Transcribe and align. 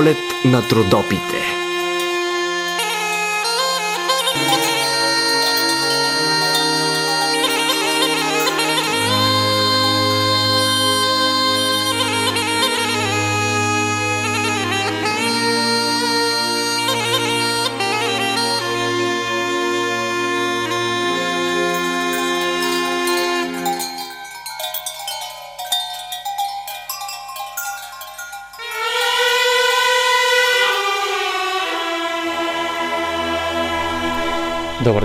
Полет 0.00 0.16
на 0.44 0.62
трудопите. 0.62 1.49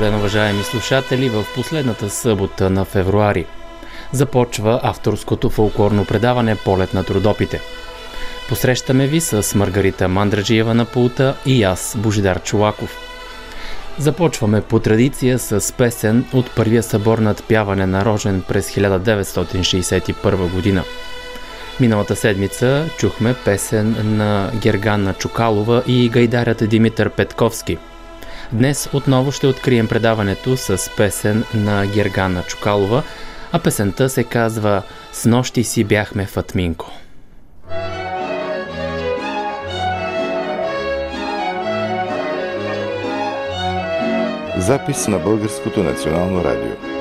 Ден, 0.06 0.16
уважаеми 0.16 0.64
слушатели! 0.64 1.30
В 1.30 1.46
последната 1.56 2.10
събота 2.10 2.70
на 2.70 2.86
февруари 2.86 3.46
започва 4.12 4.80
авторското 4.84 5.50
фолклорно 5.50 6.06
предаване 6.06 6.56
Полет 6.56 6.94
на 6.94 7.04
трудопите. 7.04 7.62
Посрещаме 8.50 9.08
ви 9.08 9.22
с 9.22 9.56
Маргарита 9.56 10.08
Мандраджиева 10.08 10.74
на 10.74 10.86
пулта 10.86 11.36
и 11.46 11.64
аз, 11.64 11.96
Божидар 11.98 12.44
Чулаков. 12.44 12.98
Започваме 13.98 14.62
по 14.62 14.80
традиция 14.80 15.40
с 15.40 15.74
песен 15.74 16.26
от 16.34 16.56
първия 16.56 16.84
събор 16.84 17.18
над 17.18 17.44
пяване 17.44 17.86
на 17.86 18.06
Рожен 18.06 18.44
през 18.48 18.72
1961 18.72 20.52
година. 20.52 20.84
Миналата 21.80 22.16
седмица 22.16 22.90
чухме 22.98 23.36
песен 23.46 24.18
на 24.18 24.52
Гергана 24.62 25.14
Чукалова 25.14 25.84
и 25.88 26.10
гайдарят 26.10 26.70
Димитър 26.70 27.10
Петковски– 27.10 27.78
Днес 28.52 28.90
отново 28.94 29.32
ще 29.32 29.48
открием 29.48 29.88
предаването 29.88 30.58
с 30.58 30.90
песен 30.98 31.44
на 31.54 31.88
Гергана 31.88 32.44
Чукалова, 32.44 33.04
а 33.52 33.60
песента 33.60 34.10
се 34.10 34.24
казва 34.24 34.82
«С 35.14 35.26
нощи 35.26 35.64
си 35.64 35.84
бяхме 35.84 36.26
в 36.26 36.38
Атминко». 36.38 36.92
Запис 44.58 45.08
на 45.08 45.20
Българското 45.20 45.84
национално 45.84 46.44
радио. 46.44 46.95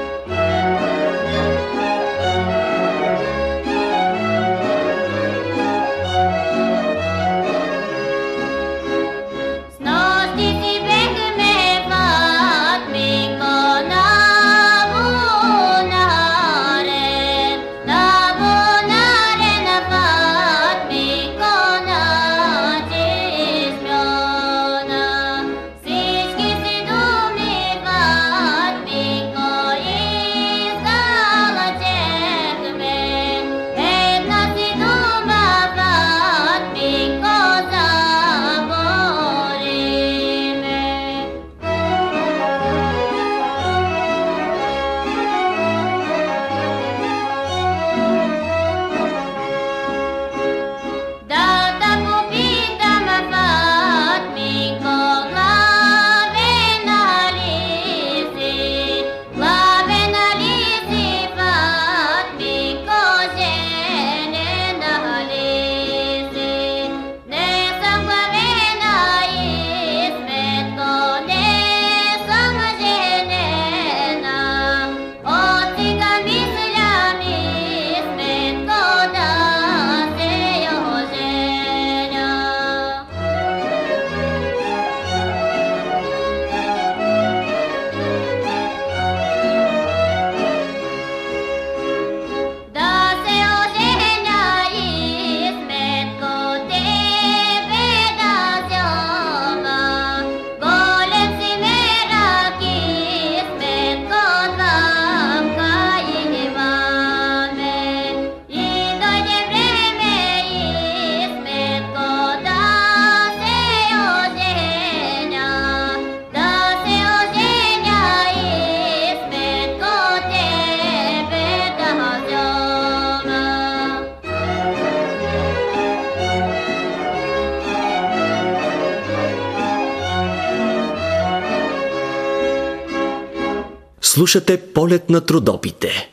Слушате 134.24 134.72
полет 134.72 135.10
на 135.10 135.20
трудопите. 135.20 136.10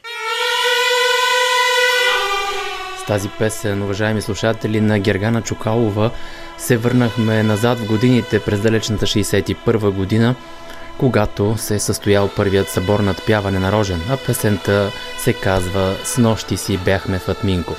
С 3.03 3.05
тази 3.07 3.29
песен, 3.39 3.83
уважаеми 3.83 4.21
слушатели 4.21 4.81
на 4.81 4.99
Гергана 4.99 5.41
Чукалова, 5.41 6.11
се 6.57 6.77
върнахме 6.77 7.43
назад 7.43 7.79
в 7.79 7.87
годините 7.87 8.39
през 8.39 8.59
далечната 8.59 9.05
61 9.05 9.89
година, 9.91 10.35
когато 10.97 11.57
се 11.57 11.75
е 11.75 11.79
състоял 11.79 12.29
първият 12.35 12.69
събор 12.69 12.99
над 12.99 13.25
пяване 13.25 13.59
на 13.59 13.71
Рожен, 13.71 14.01
а 14.09 14.17
песента 14.17 14.91
се 15.17 15.33
казва 15.33 15.95
«С 16.03 16.17
нощи 16.17 16.57
си 16.57 16.77
бяхме 16.77 17.19
в 17.19 17.29
Атминко». 17.29 17.75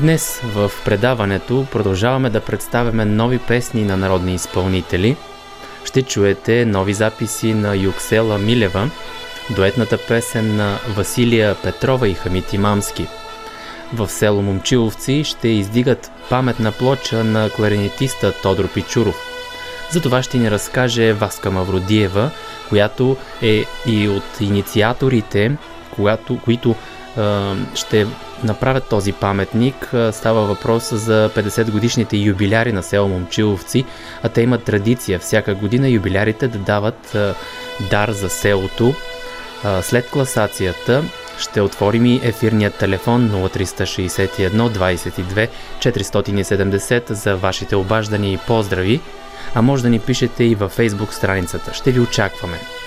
Днес 0.00 0.40
в 0.44 0.70
предаването 0.84 1.66
продължаваме 1.72 2.30
да 2.30 2.40
представяме 2.40 3.04
нови 3.04 3.38
песни 3.38 3.84
на 3.84 3.96
народни 3.96 4.34
изпълнители– 4.34 5.16
ще 5.84 6.02
чуете 6.02 6.64
нови 6.64 6.94
записи 6.94 7.54
на 7.54 7.76
Юксела 7.76 8.38
Милева, 8.38 8.90
дуетната 9.50 9.98
песен 10.08 10.56
на 10.56 10.78
Василия 10.96 11.54
Петрова 11.62 12.08
и 12.08 12.14
Хамити 12.14 12.58
Мамски. 12.58 13.06
в 13.92 14.08
село 14.08 14.42
Момчиловци 14.42 15.24
ще 15.24 15.48
издигат 15.48 16.10
паметна 16.30 16.72
плоча 16.72 17.24
на 17.24 17.50
кларинетиста 17.50 18.32
Тодор 18.42 18.68
Пичуров. 18.68 19.16
За 19.90 20.00
това 20.00 20.22
ще 20.22 20.38
ни 20.38 20.50
разкаже 20.50 21.12
Васка 21.12 21.50
Мавродиева, 21.50 22.30
която 22.68 23.16
е 23.42 23.64
и 23.86 24.08
от 24.08 24.40
инициаторите, 24.40 25.56
която, 25.90 26.38
които 26.44 26.74
ще 27.74 28.06
направят 28.44 28.88
този 28.88 29.12
паметник. 29.12 29.94
Става 30.12 30.46
въпрос 30.46 30.94
за 30.94 31.30
50 31.36 31.70
годишните 31.70 32.16
юбиляри 32.16 32.72
на 32.72 32.82
село 32.82 33.08
Момчиловци, 33.08 33.84
а 34.22 34.28
те 34.28 34.42
имат 34.42 34.64
традиция 34.64 35.18
всяка 35.18 35.54
година 35.54 35.88
юбилярите 35.88 36.48
да 36.48 36.58
дават 36.58 37.14
е, 37.14 37.34
дар 37.90 38.10
за 38.10 38.28
селото. 38.28 38.88
Е, 38.88 39.82
след 39.82 40.10
класацията 40.10 41.04
ще 41.38 41.60
отворим 41.60 42.06
и 42.06 42.20
ефирният 42.22 42.74
телефон 42.74 43.30
0361 43.30 44.50
22 44.50 45.48
470 45.78 47.12
за 47.12 47.36
вашите 47.36 47.76
обаждания 47.76 48.32
и 48.32 48.38
поздрави, 48.46 49.00
а 49.54 49.62
може 49.62 49.82
да 49.82 49.90
ни 49.90 49.98
пишете 49.98 50.44
и 50.44 50.54
във 50.54 50.72
фейсбук 50.72 51.14
страницата. 51.14 51.74
Ще 51.74 51.90
ви 51.92 52.00
очакваме. 52.00 52.77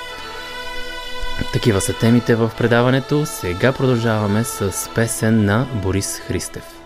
Такива 1.53 1.81
са 1.81 1.93
темите 1.93 2.35
в 2.35 2.51
предаването. 2.57 3.25
Сега 3.25 3.73
продължаваме 3.73 4.43
с 4.43 4.89
песен 4.95 5.45
на 5.45 5.67
Борис 5.83 6.19
Христев. 6.19 6.80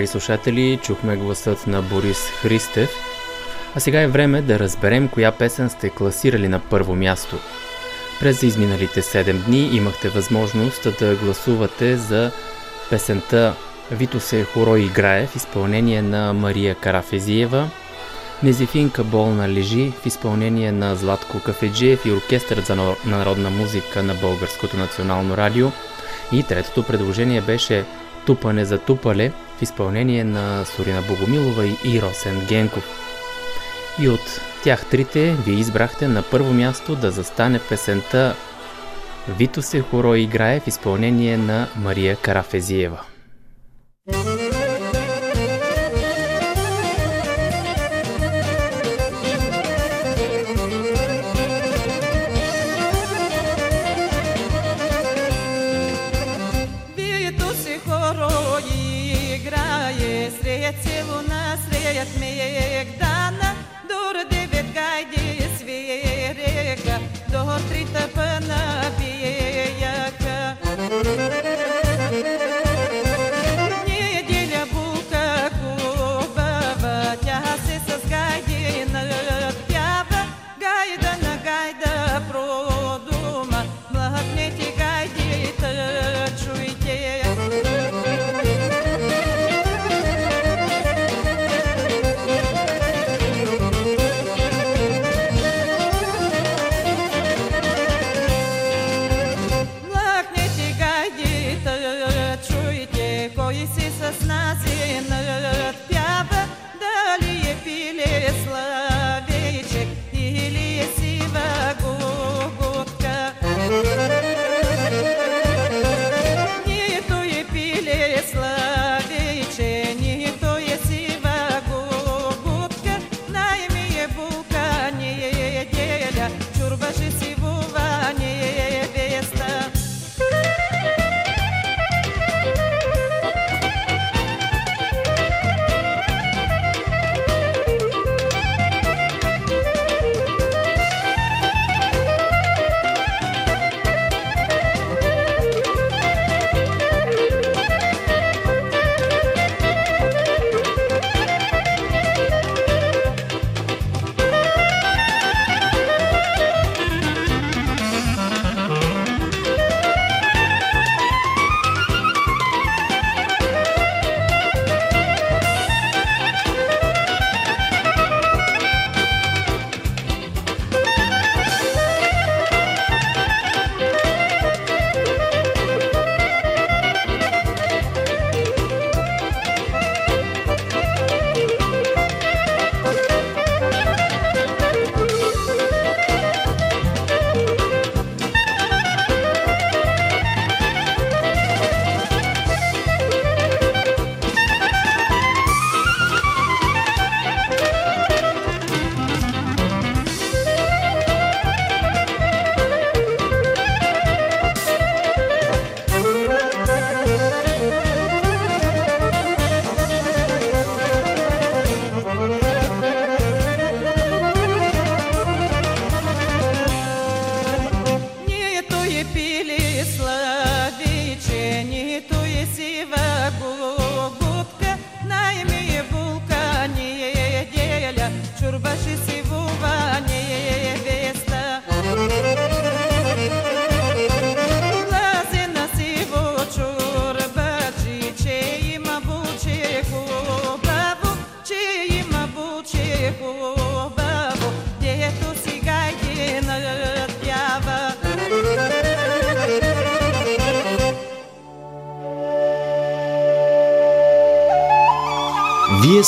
Драги 0.00 0.06
слушатели, 0.06 0.78
чухме 0.82 1.16
гласът 1.16 1.66
на 1.66 1.82
Борис 1.82 2.18
Христев. 2.42 2.90
А 3.74 3.80
сега 3.80 4.00
е 4.00 4.08
време 4.08 4.42
да 4.42 4.58
разберем 4.58 5.08
коя 5.08 5.32
песен 5.32 5.70
сте 5.70 5.90
класирали 5.90 6.48
на 6.48 6.60
първо 6.60 6.96
място. 6.96 7.36
През 8.20 8.42
изминалите 8.42 9.02
7 9.02 9.32
дни 9.32 9.76
имахте 9.76 10.08
възможност 10.08 10.98
да 10.98 11.16
гласувате 11.16 11.96
за 11.96 12.30
песента 12.90 13.54
Вито 13.90 14.20
се 14.20 14.44
хоро 14.44 14.76
играе 14.76 15.26
в 15.26 15.36
изпълнение 15.36 16.02
на 16.02 16.32
Мария 16.32 16.74
Карафезиева, 16.74 17.70
Незифинка 18.42 19.04
болна 19.04 19.48
лежи 19.48 19.92
в 20.02 20.06
изпълнение 20.06 20.72
на 20.72 20.96
Златко 20.96 21.40
Кафеджиев 21.40 22.06
и 22.06 22.12
Оркестърът 22.12 22.66
за 22.66 22.94
народна 23.06 23.50
музика 23.50 24.02
на 24.02 24.14
Българското 24.14 24.76
национално 24.76 25.36
радио. 25.36 25.68
И 26.32 26.42
третото 26.42 26.82
предложение 26.82 27.40
беше 27.40 27.84
Тупане 28.26 28.64
за 28.64 28.78
тупале 28.78 29.32
в 29.60 29.62
изпълнение 29.62 30.24
на 30.24 30.64
Сорина 30.64 31.02
Богомилова 31.02 31.64
и 31.66 32.02
Росен 32.02 32.46
Генков. 32.48 32.84
И 34.00 34.08
от 34.08 34.40
тях 34.64 34.86
трите 34.86 35.36
ви 35.46 35.52
избрахте 35.52 36.08
на 36.08 36.22
първо 36.22 36.52
място 36.52 36.96
да 36.96 37.10
застане 37.10 37.60
песента 37.68 38.34
Вито 39.28 39.62
се 39.62 39.80
хоро 39.80 40.14
играе 40.14 40.60
в 40.60 40.66
изпълнение 40.66 41.36
на 41.36 41.68
Мария 41.76 42.16
Карафезиева. 42.16 43.00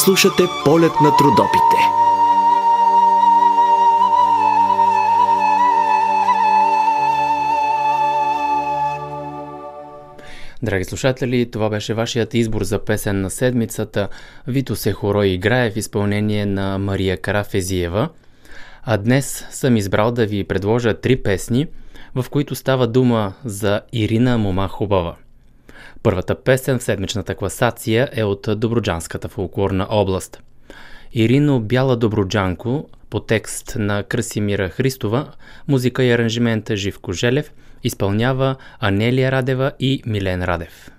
Слушате 0.04 0.42
полет 0.64 0.92
на 1.02 1.16
трудопите. 1.16 1.76
Драги 10.62 10.84
слушатели, 10.84 11.50
това 11.50 11.70
беше 11.70 11.94
вашият 11.94 12.34
избор 12.34 12.62
за 12.62 12.84
песен 12.84 13.20
на 13.20 13.30
седмицата. 13.30 14.08
Вито 14.46 14.76
се 14.76 14.92
хоро 14.92 15.22
играе 15.22 15.70
в 15.70 15.76
изпълнение 15.76 16.46
на 16.46 16.78
Мария 16.78 17.16
Карафезиева. 17.16 18.08
А 18.82 18.96
днес 18.96 19.46
съм 19.50 19.76
избрал 19.76 20.12
да 20.12 20.26
ви 20.26 20.44
предложа 20.44 21.00
три 21.00 21.22
песни, 21.22 21.66
в 22.14 22.26
които 22.30 22.54
става 22.54 22.86
дума 22.86 23.32
за 23.44 23.80
Ирина 23.92 24.38
Мома 24.38 24.68
Хубава. 24.68 25.16
Първата 26.02 26.34
песен 26.34 26.78
в 26.78 26.82
седмичната 26.82 27.34
класация 27.34 28.08
е 28.12 28.24
от 28.24 28.48
Доброджанската 28.56 29.28
фолклорна 29.28 29.86
област. 29.90 30.42
Ирино 31.12 31.60
Бяла 31.60 31.96
Доброджанко 31.96 32.88
по 33.10 33.20
текст 33.20 33.76
на 33.78 34.02
Красимира 34.02 34.68
Христова, 34.68 35.32
музика 35.68 36.04
и 36.04 36.10
аранжимента 36.10 36.76
Живко 36.76 37.12
Желев, 37.12 37.52
изпълнява 37.82 38.56
Анелия 38.80 39.32
Радева 39.32 39.72
и 39.80 40.02
Милен 40.06 40.44
Радев. 40.44 40.90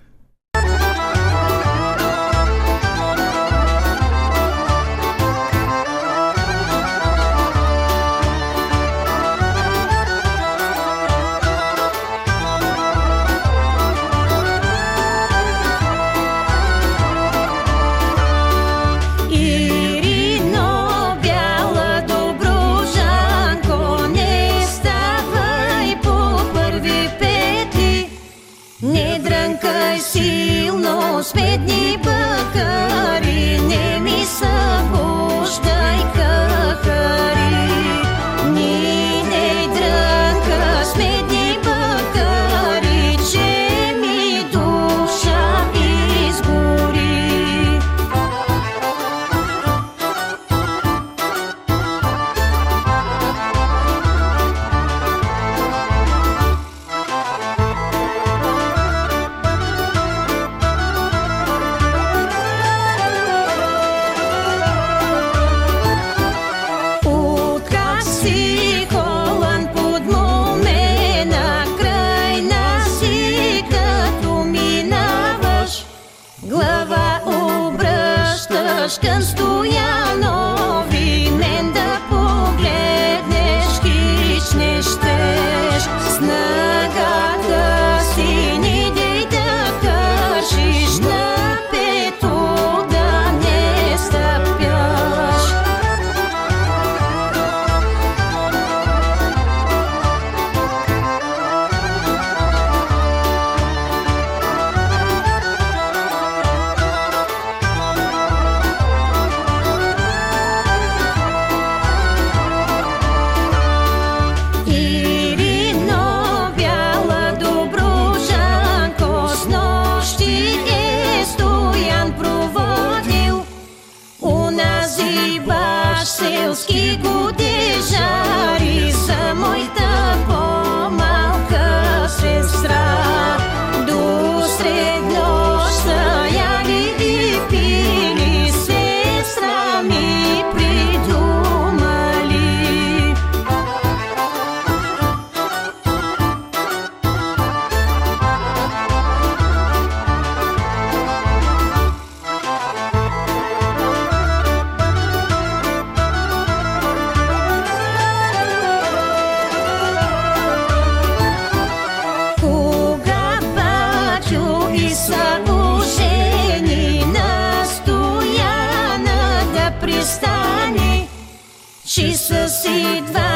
sieht, 172.64 173.14
was 173.14 173.33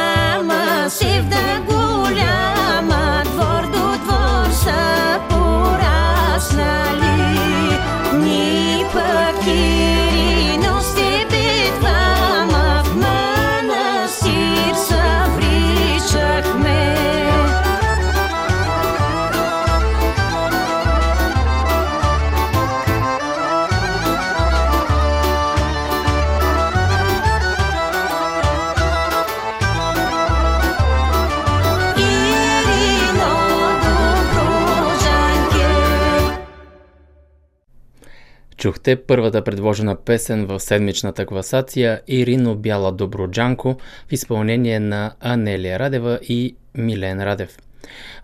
Чухте 38.89 39.07
първата 39.07 39.45
предложена 39.45 39.97
песен 39.97 40.47
в 40.47 40.61
седмичната 40.61 41.27
класация 41.27 42.01
Ирино 42.09 42.57
Бяла 42.57 42.93
Доброджанко 42.93 43.77
в 44.09 44.13
изпълнение 44.13 44.81
на 44.81 45.13
Анелия 45.21 45.79
Радева 45.79 46.19
и 46.23 46.57
Милен 46.75 47.23
Радев. 47.23 47.59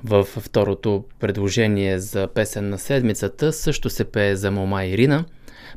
В 0.05 0.25
второто 0.25 1.05
предложение 1.21 1.99
за 1.99 2.29
песен 2.35 2.69
на 2.69 2.79
седмицата 2.79 3.53
също 3.53 3.91
се 3.91 4.05
пее 4.05 4.37
за 4.37 4.51
Мома 4.51 4.85
Ирина. 4.85 5.25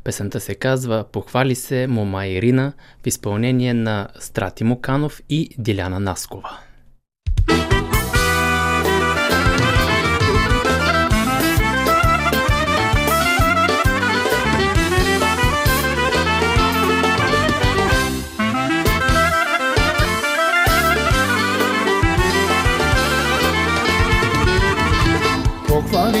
Песента 0.04 0.40
се 0.40 0.54
казва 0.54 1.04
Похвали 1.12 1.54
се 1.54 1.86
Мома 1.86 2.26
Ирина 2.26 2.72
в 3.02 3.06
изпълнение 3.06 3.74
на 3.74 4.08
Страти 4.18 4.64
Муканов 4.64 5.22
и 5.30 5.50
Диляна 5.58 6.00
Наскова. 6.00 6.67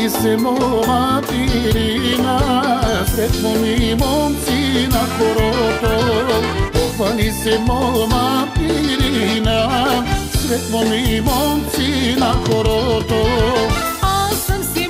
Похвали 0.08 0.22
се 0.22 0.36
мома 0.36 1.22
Ирина, 1.32 2.40
сред 3.14 3.42
моми 3.42 3.94
момци 3.94 4.88
на 4.90 4.98
хорото, 4.98 6.42
похвали 6.72 7.32
се 7.32 7.58
мома 7.58 8.48
Ирина, 8.60 10.04
сред 10.32 10.70
моми 10.70 11.20
момци 11.20 12.16
на 12.18 12.32
хорото. 12.32 13.26
Аз 14.02 14.38
съм 14.38 14.62
си 14.62 14.88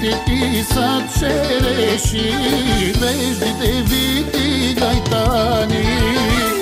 Очите 0.00 0.24
ти 0.26 0.64
са 0.64 1.02
череши, 1.18 2.32
веждите 3.00 3.82
вити 3.82 4.74
гайтани. 4.74 5.84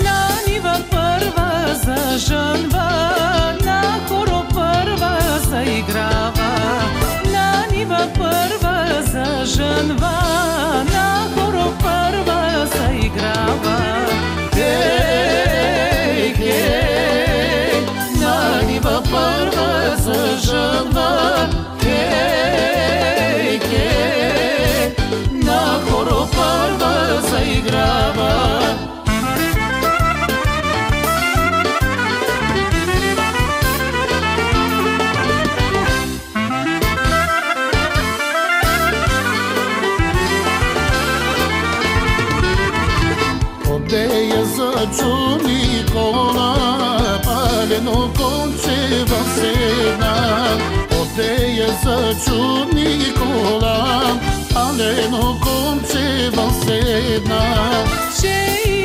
На 0.03 0.29
нива 0.49 0.83
първа 0.91 1.75
зажънва, 1.85 3.15
на 3.65 4.01
хоро 4.09 4.45
първа 4.55 5.19
заиграва. 5.49 6.59
На 7.33 7.67
нива 7.73 8.09
първа 8.19 9.03
зажънва, 9.03 10.19
на 10.93 11.29
хоро 11.35 11.73
първа 11.83 12.67
заиграва. 12.77 13.79
akraba 27.69 28.33
beyaz 43.91 44.61
açuli 44.61 45.85
kola 45.93 46.51
paleno 47.25 48.01
konce 48.19 48.79
vasena 49.11 50.15
o 50.99 51.01
beyaz 51.17 51.85
açuli 51.87 52.93
kola 53.19 53.77
paleno 54.55 55.25
konce 55.45 56.08
конче 57.29 58.39
в 58.65 58.78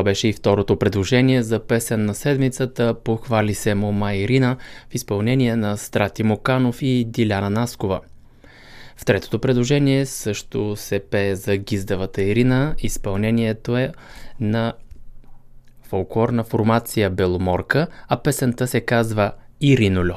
Това 0.00 0.10
беше 0.10 0.28
и 0.28 0.32
второто 0.32 0.76
предложение 0.76 1.42
за 1.42 1.58
песен 1.66 2.04
на 2.04 2.14
седмицата 2.14 2.94
Похвали 3.04 3.54
се 3.54 3.74
Мома 3.74 4.14
Ирина 4.14 4.56
в 4.90 4.94
изпълнение 4.94 5.56
на 5.56 5.76
Страти 5.76 6.22
Моканов 6.22 6.82
и 6.82 7.04
Диляна 7.04 7.50
Наскова. 7.50 8.00
В 8.96 9.04
третото 9.04 9.38
предложение 9.38 10.06
също 10.06 10.76
се 10.76 11.00
пее 11.10 11.36
за 11.36 11.56
Гиздавата 11.56 12.22
Ирина. 12.22 12.74
Изпълнението 12.78 13.76
е 13.76 13.92
на 14.40 14.72
фолклорна 15.82 16.44
формация 16.44 17.10
Беломорка, 17.10 17.86
а 18.08 18.16
песента 18.16 18.66
се 18.66 18.80
казва 18.80 19.32
Ириноло. 19.60 20.16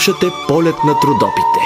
Слушате 0.00 0.26
полет 0.48 0.74
на 0.84 1.00
трудопите. 1.00 1.60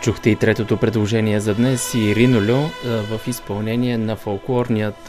Чухте 0.00 0.30
и 0.30 0.36
третото 0.36 0.76
предложение 0.76 1.40
за 1.40 1.54
днес 1.54 1.94
и 1.94 2.14
Ринолю 2.14 2.68
в 2.84 3.20
изпълнение 3.26 3.98
на 3.98 4.16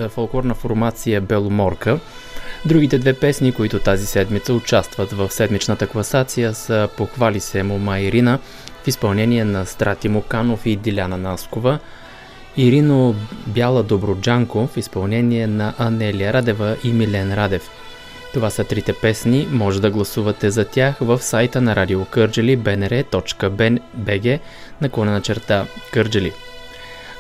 фолклорна 0.10 0.56
формация 0.56 1.22
Беломорка. 1.22 2.00
Другите 2.66 2.98
две 2.98 3.14
песни, 3.14 3.52
които 3.52 3.80
тази 3.80 4.06
седмица 4.06 4.54
участват 4.54 5.12
в 5.12 5.32
седмичната 5.32 5.88
класация 5.88 6.54
са 6.54 6.90
Похвали 6.98 7.40
се 7.40 7.64
Мома 7.64 8.00
Ирина 8.00 8.40
в 8.84 8.88
изпълнение 8.88 9.46
на 9.46 9.66
Страти 9.66 10.10
Моканов 10.10 10.66
и 10.66 10.76
Диляна 10.76 11.18
Наскова, 11.18 11.80
Ирино 12.58 13.16
Бяла 13.48 13.84
Доброджанко 13.84 14.68
в 14.68 14.78
изпълнение 14.78 15.48
на 15.48 15.74
Анелия 15.78 16.34
Радева 16.34 16.78
и 16.84 16.94
Милен 16.94 17.34
Радев. 17.34 17.70
Това 18.34 18.50
са 18.50 18.64
трите 18.64 18.94
песни, 18.94 19.48
може 19.52 19.82
да 19.82 19.92
гласувате 19.92 20.50
за 20.50 20.66
тях 20.66 20.98
в 21.02 21.20
сайта 21.20 21.62
на 21.62 21.76
Радио 21.76 22.06
Кърджели 22.06 22.58
bnr.bg 22.58 24.40
наклонена 24.82 25.22
черта 25.22 25.66
Кърджели. 25.92 26.34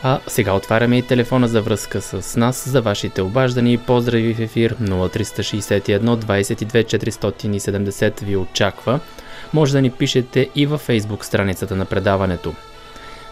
А 0.04 0.20
сега 0.28 0.54
отваряме 0.54 0.98
и 0.98 1.02
телефона 1.02 1.48
за 1.48 1.62
връзка 1.62 2.02
с 2.02 2.38
нас 2.38 2.70
за 2.70 2.82
вашите 2.82 3.22
обаждани 3.22 3.78
поздрави 3.78 4.34
в 4.34 4.40
ефир 4.40 4.76
0361 4.76 6.00
22 6.00 7.00
470 7.00 8.24
ви 8.24 8.36
очаква. 8.36 9.00
Може 9.54 9.74
да 9.74 9.82
ни 9.82 9.92
пишете 9.92 10.50
и 10.56 10.66
във 10.66 10.82
фейсбук 10.82 11.26
страницата 11.26 11.76
на 11.76 11.86
предаването. 11.86 12.54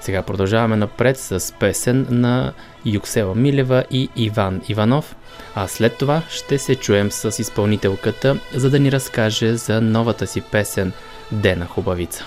Сега 0.02 0.22
продължаваме 0.22 0.76
напред 0.76 1.18
с 1.18 1.54
песен 1.60 2.08
на 2.10 2.54
Юксела 2.86 3.36
Милева 3.36 3.84
и 3.92 4.10
Иван 4.16 4.62
Иванов, 4.70 5.16
а 5.56 5.68
след 5.68 5.98
това 5.98 6.22
ще 6.30 6.58
се 6.58 6.76
чуем 6.76 7.12
с 7.12 7.40
изпълнителката, 7.40 8.40
за 8.54 8.70
да 8.70 8.80
ни 8.80 8.92
разкаже 8.92 9.56
за 9.56 9.82
новата 9.82 10.28
си 10.28 10.42
песен 10.42 10.92
Дена 11.32 11.66
хубавица. 11.66 12.26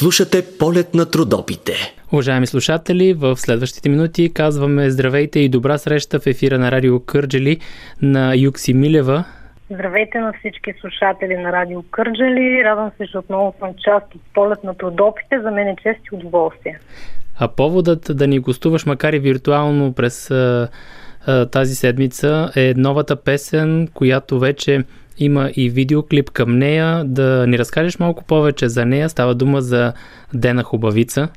Слушате 0.00 0.42
полет 0.58 0.94
на 0.94 1.10
трудопите. 1.10 1.72
Уважаеми 2.12 2.46
слушатели, 2.46 3.12
в 3.14 3.36
следващите 3.36 3.88
минути 3.88 4.32
казваме 4.34 4.90
здравейте 4.90 5.40
и 5.40 5.48
добра 5.48 5.78
среща 5.78 6.20
в 6.20 6.26
ефира 6.26 6.58
на 6.58 6.70
Радио 6.70 7.00
Кърджели 7.00 7.58
на 8.02 8.34
Юкси 8.36 8.74
Милева. 8.74 9.24
Здравейте 9.70 10.18
на 10.18 10.32
всички 10.38 10.72
слушатели 10.80 11.36
на 11.36 11.52
Радио 11.52 11.82
Кърджали. 11.90 12.64
Радвам 12.64 12.90
се, 12.98 13.06
че 13.06 13.18
отново 13.18 13.54
съм 13.58 13.68
част 13.84 14.14
от 14.14 14.20
полет 14.34 14.64
на 14.64 14.74
трудопите. 14.74 15.40
За 15.42 15.50
мен 15.50 15.68
е 15.68 15.76
чест 15.82 16.00
и 16.12 16.14
удоволствие. 16.14 16.78
А 17.38 17.48
поводът 17.48 18.10
да 18.16 18.26
ни 18.26 18.38
гостуваш, 18.38 18.86
макар 18.86 19.12
и 19.12 19.18
виртуално 19.18 19.92
през 19.92 20.30
тази 21.52 21.74
седмица, 21.74 22.50
е 22.56 22.74
новата 22.76 23.16
песен, 23.16 23.88
която 23.94 24.38
вече 24.38 24.84
има 25.20 25.50
и 25.56 25.70
видеоклип 25.70 26.30
към 26.30 26.58
нея. 26.58 27.04
Да 27.04 27.46
ни 27.46 27.58
разкажеш 27.58 27.98
малко 27.98 28.24
повече 28.24 28.68
за 28.68 28.86
нея. 28.86 29.08
Става 29.08 29.34
дума 29.34 29.60
за 29.60 29.92
Дена 30.34 30.62
Хубавица. 30.62 31.28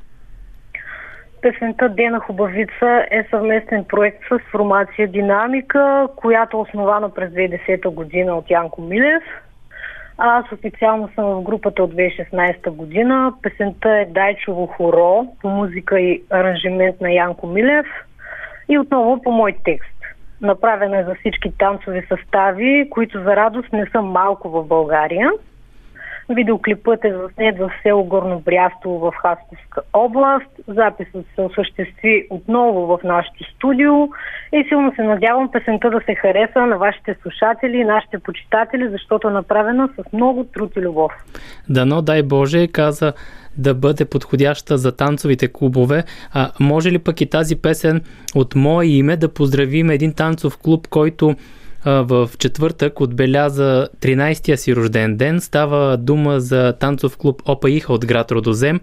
Песента 1.42 1.88
Дена 1.88 2.20
Хубавица 2.20 3.06
е 3.10 3.26
съвместен 3.30 3.84
проект 3.84 4.18
с 4.28 4.38
формация 4.50 5.08
Динамика, 5.08 6.08
която 6.16 6.56
е 6.56 6.60
основана 6.60 7.14
през 7.14 7.30
2010 7.30 7.88
година 7.88 8.34
от 8.34 8.50
Янко 8.50 8.82
Милев. 8.82 9.22
Аз 10.18 10.52
официално 10.52 11.10
съм 11.14 11.24
в 11.24 11.42
групата 11.42 11.82
от 11.82 11.94
2016 11.94 12.70
година. 12.70 13.32
Песента 13.42 13.90
е 13.90 14.06
Дайчово 14.10 14.66
хоро 14.66 15.26
по 15.42 15.48
музика 15.48 16.00
и 16.00 16.22
аранжимент 16.30 17.00
на 17.00 17.12
Янко 17.12 17.46
Милев 17.46 17.86
и 18.68 18.78
отново 18.78 19.22
по 19.22 19.30
мой 19.30 19.54
текст. 19.64 19.93
Направена 20.44 20.98
е 20.98 21.04
за 21.04 21.14
всички 21.14 21.52
танцови 21.58 22.06
състави, 22.08 22.90
които 22.90 23.22
за 23.22 23.36
радост 23.36 23.72
не 23.72 23.86
са 23.92 24.02
малко 24.02 24.50
в 24.50 24.64
България. 24.64 25.30
Видеоклипът 26.28 27.04
е 27.04 27.12
заснет 27.12 27.58
в 27.58 27.70
село 27.82 28.04
Горно 28.04 28.40
Брястово 28.40 28.98
в 28.98 29.12
Хасковска 29.22 29.80
област. 29.92 30.46
Записът 30.68 31.26
се 31.34 31.40
осъществи 31.40 32.26
отново 32.30 32.86
в 32.86 32.98
нашето 33.04 33.44
студио 33.44 33.92
и 34.52 34.64
силно 34.68 34.92
се 34.96 35.02
надявам 35.02 35.50
песента 35.50 35.90
да 35.90 36.00
се 36.06 36.14
хареса 36.14 36.60
на 36.60 36.78
вашите 36.78 37.16
слушатели 37.22 37.76
и 37.76 37.84
нашите 37.84 38.18
почитатели, 38.18 38.88
защото 38.88 39.28
е 39.28 39.32
направена 39.32 39.88
с 39.88 40.12
много 40.12 40.44
труд 40.44 40.72
и 40.76 40.80
любов. 40.80 41.12
Дано, 41.68 42.02
дай 42.02 42.22
Боже, 42.22 42.68
каза 42.68 43.12
да 43.56 43.74
бъде 43.74 44.04
подходяща 44.04 44.78
за 44.78 44.92
танцовите 44.92 45.48
клубове. 45.48 46.04
А 46.32 46.50
може 46.60 46.92
ли 46.92 46.98
пък 46.98 47.20
и 47.20 47.26
тази 47.26 47.56
песен 47.56 48.00
от 48.34 48.54
мое 48.54 48.86
име 48.86 49.16
да 49.16 49.28
поздравим 49.28 49.90
един 49.90 50.12
танцов 50.12 50.56
клуб, 50.58 50.88
който 50.88 51.36
в 51.84 52.30
четвъртък 52.38 53.00
отбеляза 53.00 53.88
13-я 54.00 54.58
си 54.58 54.76
рожден 54.76 55.16
ден. 55.16 55.40
Става 55.40 55.96
дума 55.96 56.40
за 56.40 56.72
танцов 56.72 57.16
клуб 57.16 57.42
Опа 57.46 57.70
Иха 57.70 57.92
от 57.92 58.06
град 58.06 58.32
Родозем. 58.32 58.80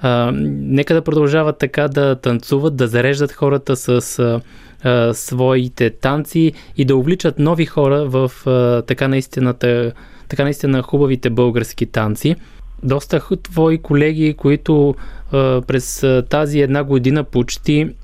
А, 0.00 0.32
нека 0.34 0.94
да 0.94 1.02
продължават 1.02 1.58
така 1.58 1.88
да 1.88 2.16
танцуват, 2.16 2.76
да 2.76 2.86
зареждат 2.86 3.32
хората 3.32 3.76
с 3.76 4.18
а, 4.18 4.40
а, 4.82 5.14
своите 5.14 5.90
танци 5.90 6.52
и 6.76 6.84
да 6.84 6.96
увличат 6.96 7.38
нови 7.38 7.66
хора 7.66 8.04
в 8.04 8.32
а, 8.46 8.82
така, 8.82 9.20
така 10.28 10.42
наистина 10.42 10.82
хубавите 10.82 11.30
български 11.30 11.86
танци. 11.86 12.36
Доста 12.82 13.20
твои 13.42 13.78
колеги, 13.82 14.34
които 14.34 14.94
а, 15.32 15.62
през 15.62 16.06
тази 16.30 16.60
една 16.60 16.84
година 16.84 17.24
почти 17.24 17.94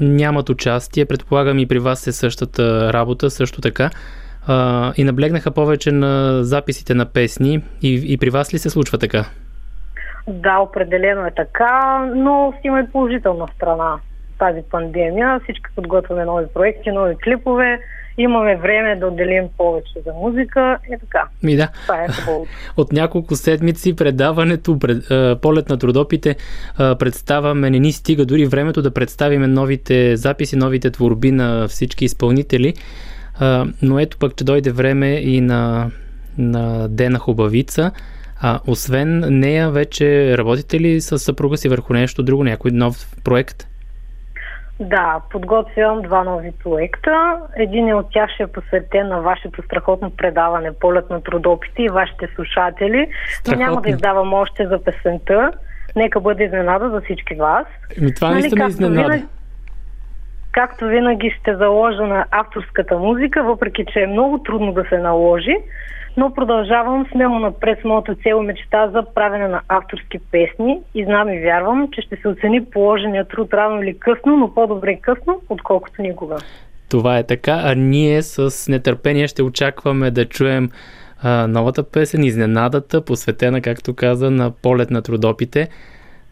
нямат 0.00 0.48
участие. 0.48 1.04
Предполагам 1.04 1.58
и 1.58 1.66
при 1.66 1.78
вас 1.78 2.06
е 2.06 2.12
същата 2.12 2.92
работа, 2.92 3.30
също 3.30 3.60
така. 3.60 3.90
А, 4.46 4.92
и 4.96 5.04
наблегнаха 5.04 5.50
повече 5.50 5.92
на 5.92 6.44
записите 6.44 6.94
на 6.94 7.06
песни. 7.06 7.62
И, 7.82 8.12
и 8.12 8.18
при 8.18 8.30
вас 8.30 8.54
ли 8.54 8.58
се 8.58 8.70
случва 8.70 8.98
така? 8.98 9.24
Да, 10.28 10.58
определено 10.58 11.26
е 11.26 11.30
така, 11.36 12.06
но 12.14 12.52
си 12.52 12.66
има 12.66 12.80
и 12.80 12.90
положителна 12.92 13.48
страна 13.56 13.96
тази 14.38 14.60
пандемия. 14.70 15.40
Всички 15.42 15.64
подготвяме 15.76 16.24
нови 16.24 16.46
проекти, 16.54 16.90
нови 16.90 17.16
клипове 17.24 17.80
имаме 18.18 18.56
време 18.56 18.96
да 18.96 19.06
отделим 19.06 19.44
повече 19.56 19.92
за 20.06 20.12
музика 20.12 20.78
и 20.94 20.98
така. 21.00 21.28
Ми 21.42 21.56
да. 21.56 21.68
Това 21.82 22.04
е. 22.04 22.06
От 22.76 22.92
няколко 22.92 23.36
седмици 23.36 23.96
предаването, 23.96 24.78
пред, 24.78 25.10
а, 25.10 25.38
полет 25.42 25.68
на 25.68 25.78
трудопите, 25.78 26.36
а, 26.78 26.94
представяме, 26.94 27.70
не 27.70 27.78
ни 27.78 27.92
стига 27.92 28.24
дори 28.26 28.46
времето 28.46 28.82
да 28.82 28.90
представиме 28.90 29.46
новите 29.46 30.16
записи, 30.16 30.56
новите 30.56 30.90
творби 30.90 31.30
на 31.30 31.68
всички 31.68 32.04
изпълнители. 32.04 32.74
А, 33.38 33.66
но 33.82 33.98
ето 33.98 34.18
пък, 34.18 34.36
че 34.36 34.44
дойде 34.44 34.70
време 34.70 35.10
и 35.14 35.40
на, 35.40 35.90
на 36.38 36.88
Дена 36.88 37.18
Хубавица. 37.18 37.90
А, 38.40 38.60
освен 38.66 39.24
нея, 39.40 39.70
вече 39.70 40.38
работите 40.38 40.80
ли 40.80 41.00
с 41.00 41.18
съпруга 41.18 41.56
си 41.56 41.68
върху 41.68 41.92
нещо 41.92 42.22
друго, 42.22 42.44
някой 42.44 42.70
нов 42.70 43.16
проект? 43.24 43.66
Да, 44.82 45.20
подготвям 45.30 46.02
два 46.02 46.24
нови 46.24 46.52
проекта. 46.64 47.38
Един 47.56 47.88
е 47.88 47.94
от 47.94 48.06
тях 48.10 48.30
ще 48.30 48.42
е 48.42 48.46
посветен 48.46 49.08
на 49.08 49.20
вашето 49.20 49.62
страхотно 49.62 50.10
предаване 50.10 50.72
Полет 50.72 51.10
на 51.10 51.22
трудопите 51.22 51.82
и 51.82 51.88
вашите 51.88 52.28
слушатели. 52.34 53.08
Страхотно. 53.30 53.66
Няма 53.66 53.82
да 53.82 53.88
издавам 53.88 54.34
още 54.34 54.66
за 54.66 54.84
песента. 54.84 55.52
Нека 55.96 56.20
бъде 56.20 56.44
изненада 56.44 56.90
за 56.90 57.00
всички 57.00 57.34
вас. 57.34 57.66
Ми 58.00 58.14
това 58.14 58.30
нали, 58.30 58.50
не 58.54 58.66
изненада. 58.66 59.02
Винаги, 59.02 59.24
както 60.52 60.86
винаги 60.86 61.34
ще 61.40 61.56
заложа 61.56 62.02
на 62.02 62.26
авторската 62.30 62.98
музика, 62.98 63.42
въпреки 63.42 63.84
че 63.92 64.00
е 64.00 64.06
много 64.06 64.38
трудно 64.38 64.72
да 64.72 64.84
се 64.88 64.98
наложи 64.98 65.56
но 66.16 66.34
продължавам 66.34 67.06
смело 67.12 67.38
напред 67.38 67.78
с 67.80 67.84
моята 67.84 68.14
цел 68.14 68.42
мечта 68.42 68.90
за 68.90 69.04
правене 69.14 69.48
на 69.48 69.60
авторски 69.68 70.18
песни. 70.18 70.80
И 70.94 71.04
знам 71.04 71.28
и 71.28 71.40
вярвам, 71.40 71.88
че 71.92 72.00
ще 72.00 72.16
се 72.16 72.28
оцени 72.28 72.64
положения 72.64 73.28
труд 73.28 73.54
рано 73.54 73.82
или 73.82 73.98
късно, 73.98 74.36
но 74.36 74.54
по-добре 74.54 74.98
късно, 75.02 75.40
отколкото 75.48 76.02
никога. 76.02 76.36
Това 76.90 77.18
е 77.18 77.26
така, 77.26 77.60
а 77.64 77.74
ние 77.74 78.22
с 78.22 78.68
нетърпение 78.68 79.28
ще 79.28 79.42
очакваме 79.42 80.10
да 80.10 80.28
чуем 80.28 80.70
а, 81.22 81.46
новата 81.46 81.90
песен, 81.90 82.24
изненадата, 82.24 83.04
посветена, 83.04 83.60
както 83.60 83.94
каза, 83.94 84.30
на 84.30 84.50
полет 84.50 84.90
на 84.90 85.02
трудопите, 85.02 85.68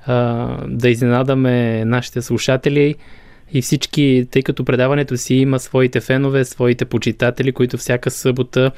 а, 0.06 0.46
да 0.66 0.88
изненадаме 0.88 1.84
нашите 1.84 2.22
слушатели 2.22 2.94
и 3.52 3.62
всички, 3.62 4.28
тъй 4.30 4.42
като 4.42 4.64
предаването 4.64 5.16
си 5.16 5.34
има 5.34 5.58
своите 5.58 6.00
фенове, 6.00 6.44
своите 6.44 6.84
почитатели, 6.84 7.52
които 7.52 7.76
всяка 7.76 8.10
събота 8.10 8.70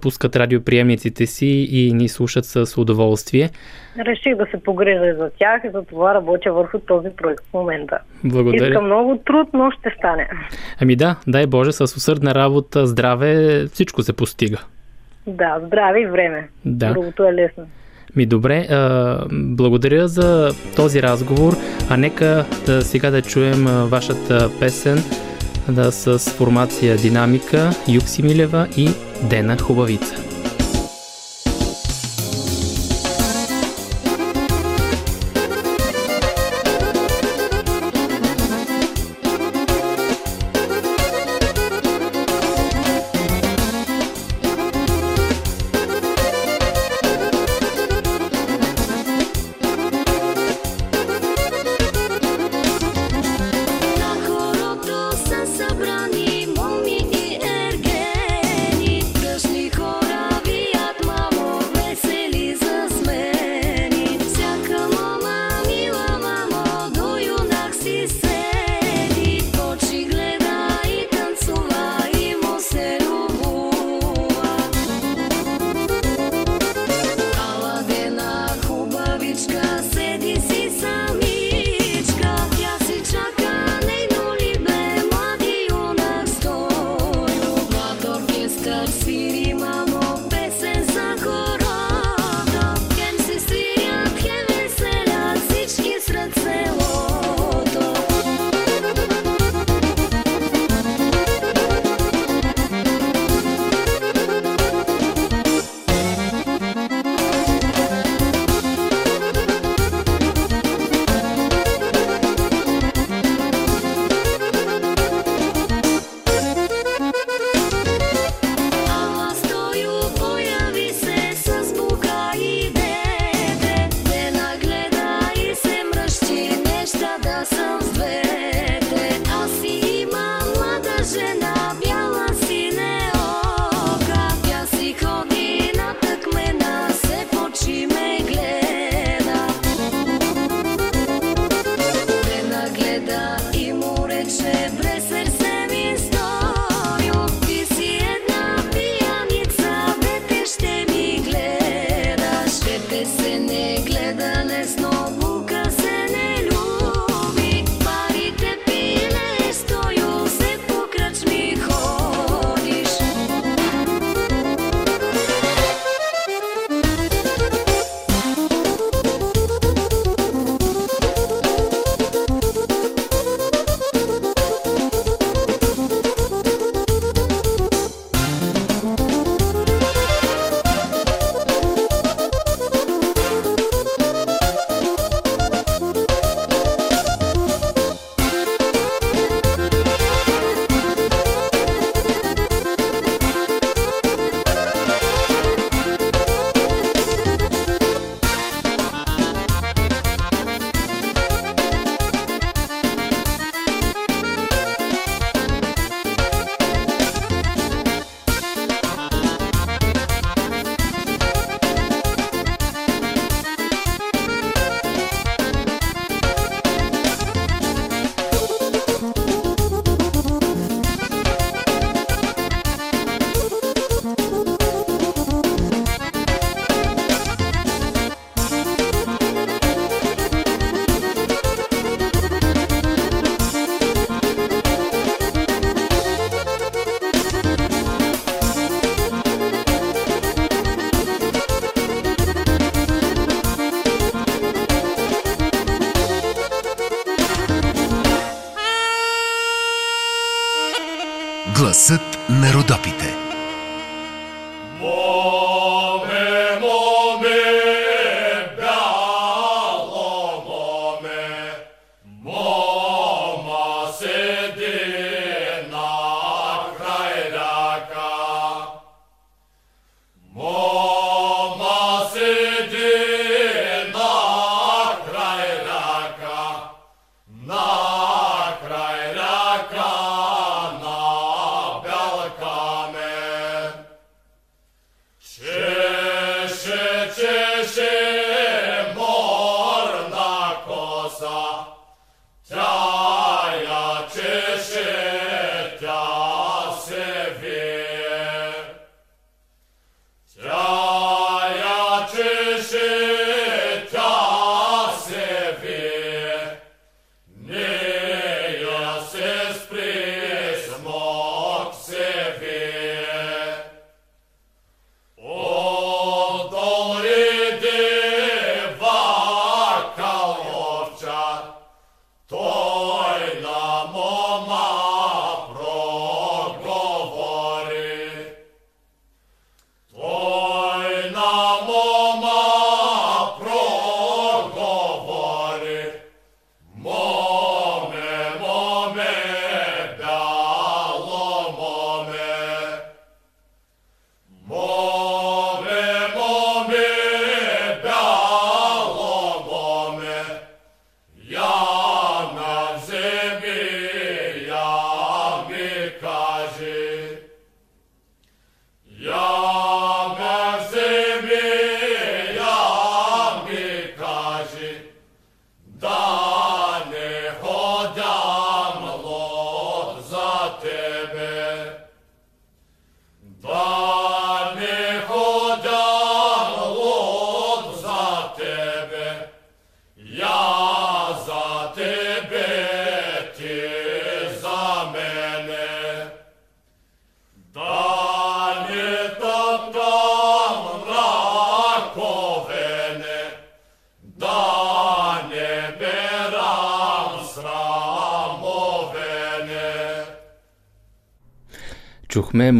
пускат 0.00 0.36
радиоприемниците 0.36 1.26
си 1.26 1.68
и 1.70 1.92
ни 1.92 2.08
слушат 2.08 2.44
с 2.44 2.80
удоволствие. 2.80 3.50
Реших 3.98 4.36
да 4.36 4.46
се 4.50 4.62
погрежа 4.62 5.16
за 5.18 5.30
тях 5.38 5.62
и 5.64 5.70
за 5.70 5.82
това 5.82 6.14
работя 6.14 6.52
върху 6.52 6.78
този 6.78 7.08
проект 7.16 7.44
в 7.50 7.54
момента. 7.54 7.98
Благодаря. 8.24 8.68
Иска 8.68 8.80
много 8.80 9.18
труд, 9.26 9.48
но 9.52 9.70
ще 9.70 9.94
стане. 9.98 10.28
Ами 10.80 10.96
да, 10.96 11.16
дай 11.26 11.46
Боже, 11.46 11.72
с 11.72 11.80
усърдна 11.80 12.34
работа, 12.34 12.86
здраве, 12.86 13.64
всичко 13.66 14.02
се 14.02 14.12
постига. 14.12 14.58
Да, 15.26 15.60
здраве 15.66 16.00
и 16.00 16.06
време. 16.06 16.48
Да. 16.64 16.92
Другото 16.92 17.24
е 17.24 17.34
лесно. 17.34 17.64
Ми 18.16 18.26
добре, 18.26 18.58
а, 18.70 19.18
благодаря 19.32 20.08
за 20.08 20.50
този 20.76 21.02
разговор, 21.02 21.56
а 21.88 21.96
нека 21.96 22.44
да 22.66 22.82
сега 22.82 23.10
да 23.10 23.22
чуем 23.22 23.64
вашата 23.64 24.50
песен 24.60 25.02
да, 25.68 25.92
с 25.92 26.18
формация 26.18 26.96
Динамика, 26.96 27.70
Юкси 27.88 28.22
Милева 28.22 28.66
и 28.76 28.88
Дена 29.30 29.58
Хубавица. 29.58 30.33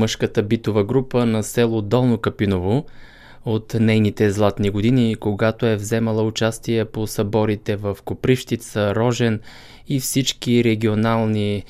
Мъжката 0.05 0.43
битова 0.43 0.85
група 0.85 1.27
на 1.27 1.43
село 1.43 1.83
Долно 1.83 2.19
Капиново 2.19 2.85
от 3.45 3.75
нейните 3.75 4.31
златни 4.31 4.71
години, 4.71 5.17
когато 5.21 5.67
е 5.67 5.77
вземала 5.77 6.23
участие 6.23 6.85
по 6.85 7.07
съборите 7.07 7.77
в 7.77 7.97
Копривщица, 8.05 8.95
Рожен 8.95 9.41
и 9.89 10.01
всички 10.01 10.65
регионални 10.65 11.55
е, 11.57 11.65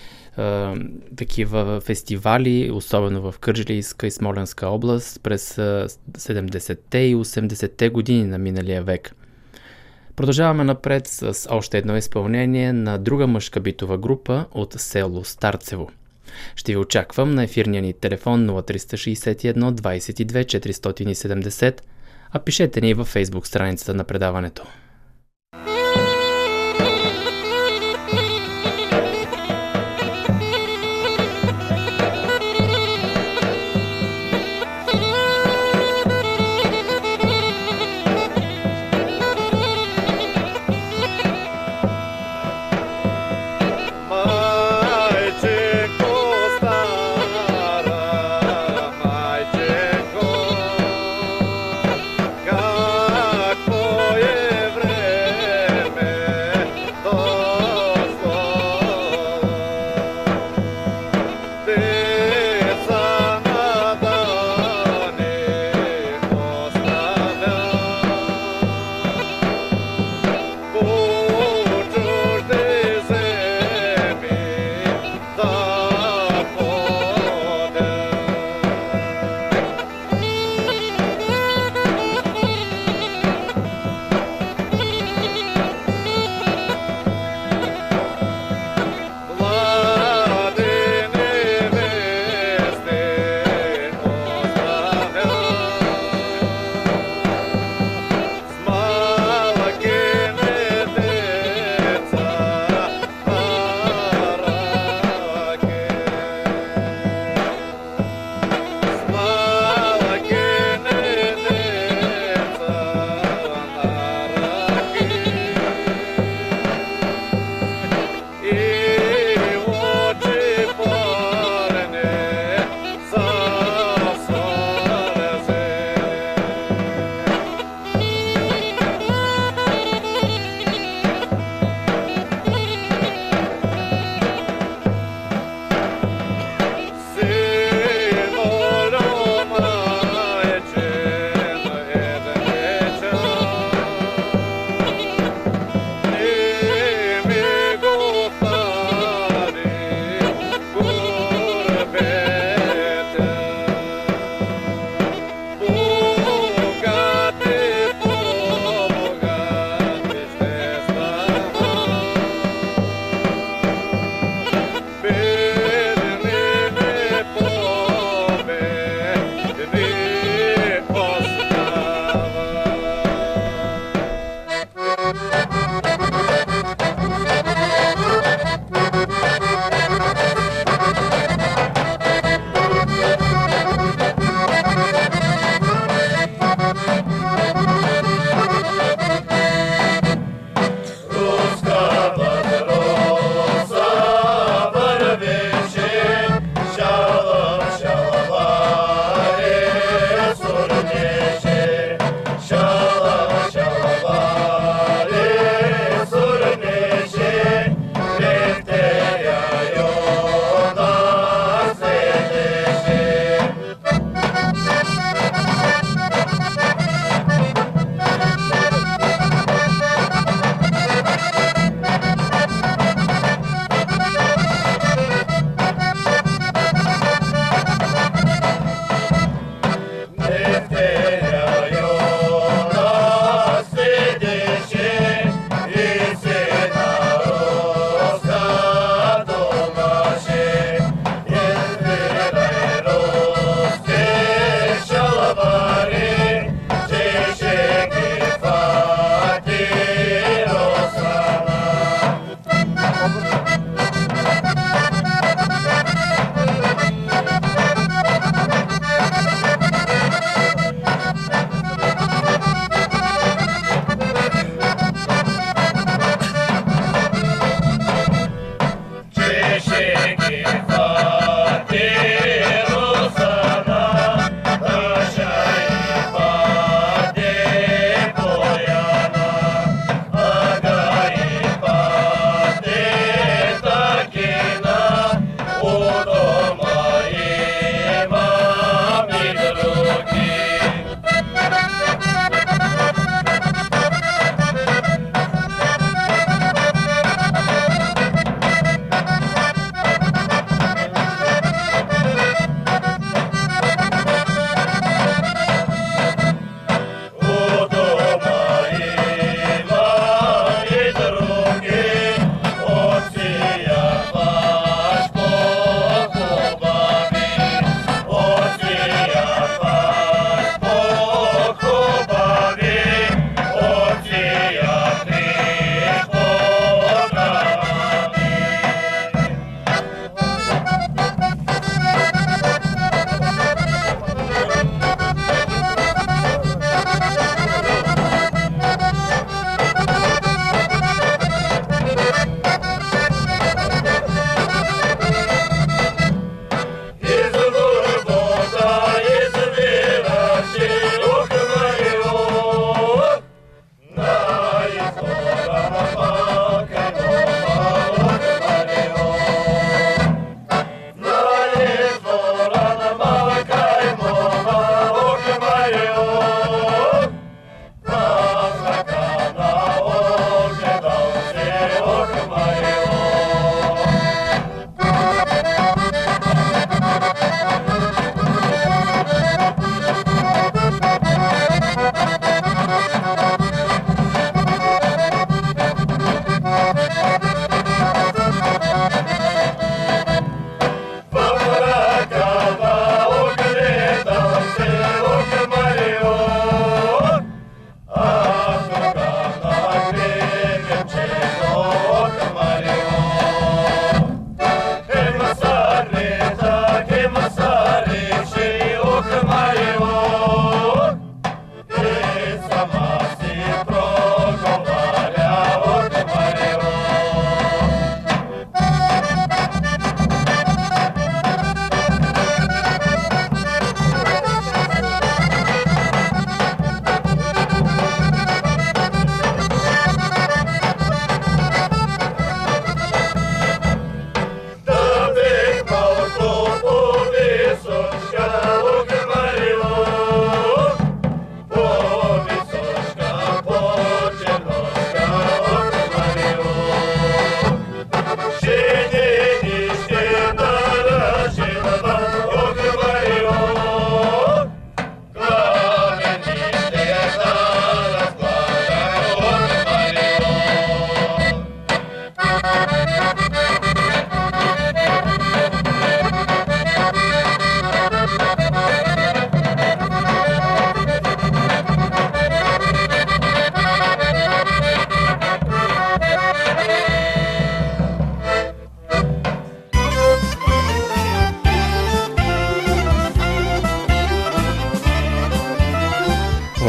такива 1.16 1.80
фестивали, 1.80 2.70
особено 2.70 3.32
в 3.32 3.38
Кърджалийска 3.38 4.06
и 4.06 4.10
Смоленска 4.10 4.66
област 4.66 5.22
през 5.22 5.58
е, 5.58 5.86
70-те 6.12 6.98
и 6.98 7.16
80-те 7.16 7.88
години 7.88 8.24
на 8.24 8.38
миналия 8.38 8.82
век. 8.82 9.14
Продължаваме 10.16 10.64
напред 10.64 11.06
с 11.06 11.46
още 11.50 11.78
едно 11.78 11.96
изпълнение 11.96 12.72
на 12.72 12.98
друга 12.98 13.26
мъжка 13.26 13.60
битова 13.60 13.98
група 13.98 14.46
от 14.52 14.72
село 14.72 15.24
Старцево. 15.24 15.90
Ще 16.56 16.72
ви 16.72 16.76
очаквам 16.76 17.34
на 17.34 17.44
ефирния 17.44 17.82
ни 17.82 17.92
телефон 17.92 18.46
0361 18.46 19.74
22 19.74 20.44
470, 20.44 21.80
а 22.30 22.38
пишете 22.38 22.80
ни 22.80 22.94
във 22.94 23.06
фейсбук 23.06 23.46
страницата 23.46 23.94
на 23.94 24.04
предаването. 24.04 24.66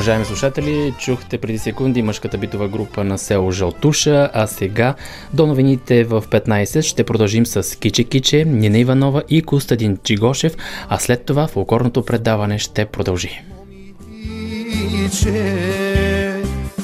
Уважаеми 0.05 0.25
слушатели, 0.25 0.93
чухте 0.99 1.37
преди 1.37 1.57
секунди 1.57 2.01
мъжката 2.01 2.37
битова 2.37 2.67
група 2.67 3.03
на 3.03 3.17
село 3.17 3.51
Жълтуша, 3.51 4.29
а 4.33 4.47
сега 4.47 4.95
до 5.33 5.47
новините 5.47 6.03
в 6.03 6.23
15 6.29 6.81
ще 6.81 7.03
продължим 7.03 7.45
с 7.45 7.79
Киче 7.79 8.03
Киче, 8.03 8.45
Нина 8.45 8.77
Иванова 8.77 9.23
и 9.29 9.41
Костадин 9.41 9.97
Чигошев, 10.03 10.55
а 10.89 10.99
след 10.99 11.25
това 11.25 11.47
фолклорното 11.47 12.05
предаване 12.05 12.59
ще 12.59 12.85
продължи. 12.85 13.41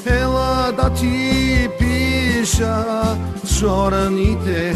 Ela 0.06 0.72
da 0.78 0.88
ti 0.98 1.68
piša 1.78 2.76
Čoranite 3.58 4.74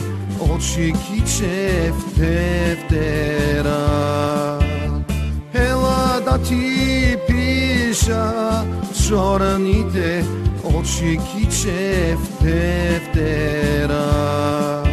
oči 0.50 0.92
kiće 1.04 1.90
vtevtera 1.98 3.82
Ela 5.54 6.20
da 6.24 6.38
ti 6.38 6.60
piša 6.60 6.75
Čoranite 9.08 10.24
oči 10.64 11.18
kiće 11.32 12.14
vtevtera 12.22 14.06
I 14.84 14.85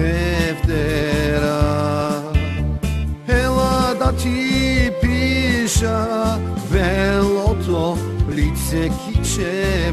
Deftera. 0.00 1.60
Hela 3.26 3.94
da 4.00 4.12
ti 4.12 4.90
piša 5.00 6.00
Velo 6.70 7.56
to 7.66 7.96
lice 8.36 8.88
kiče 8.88 9.92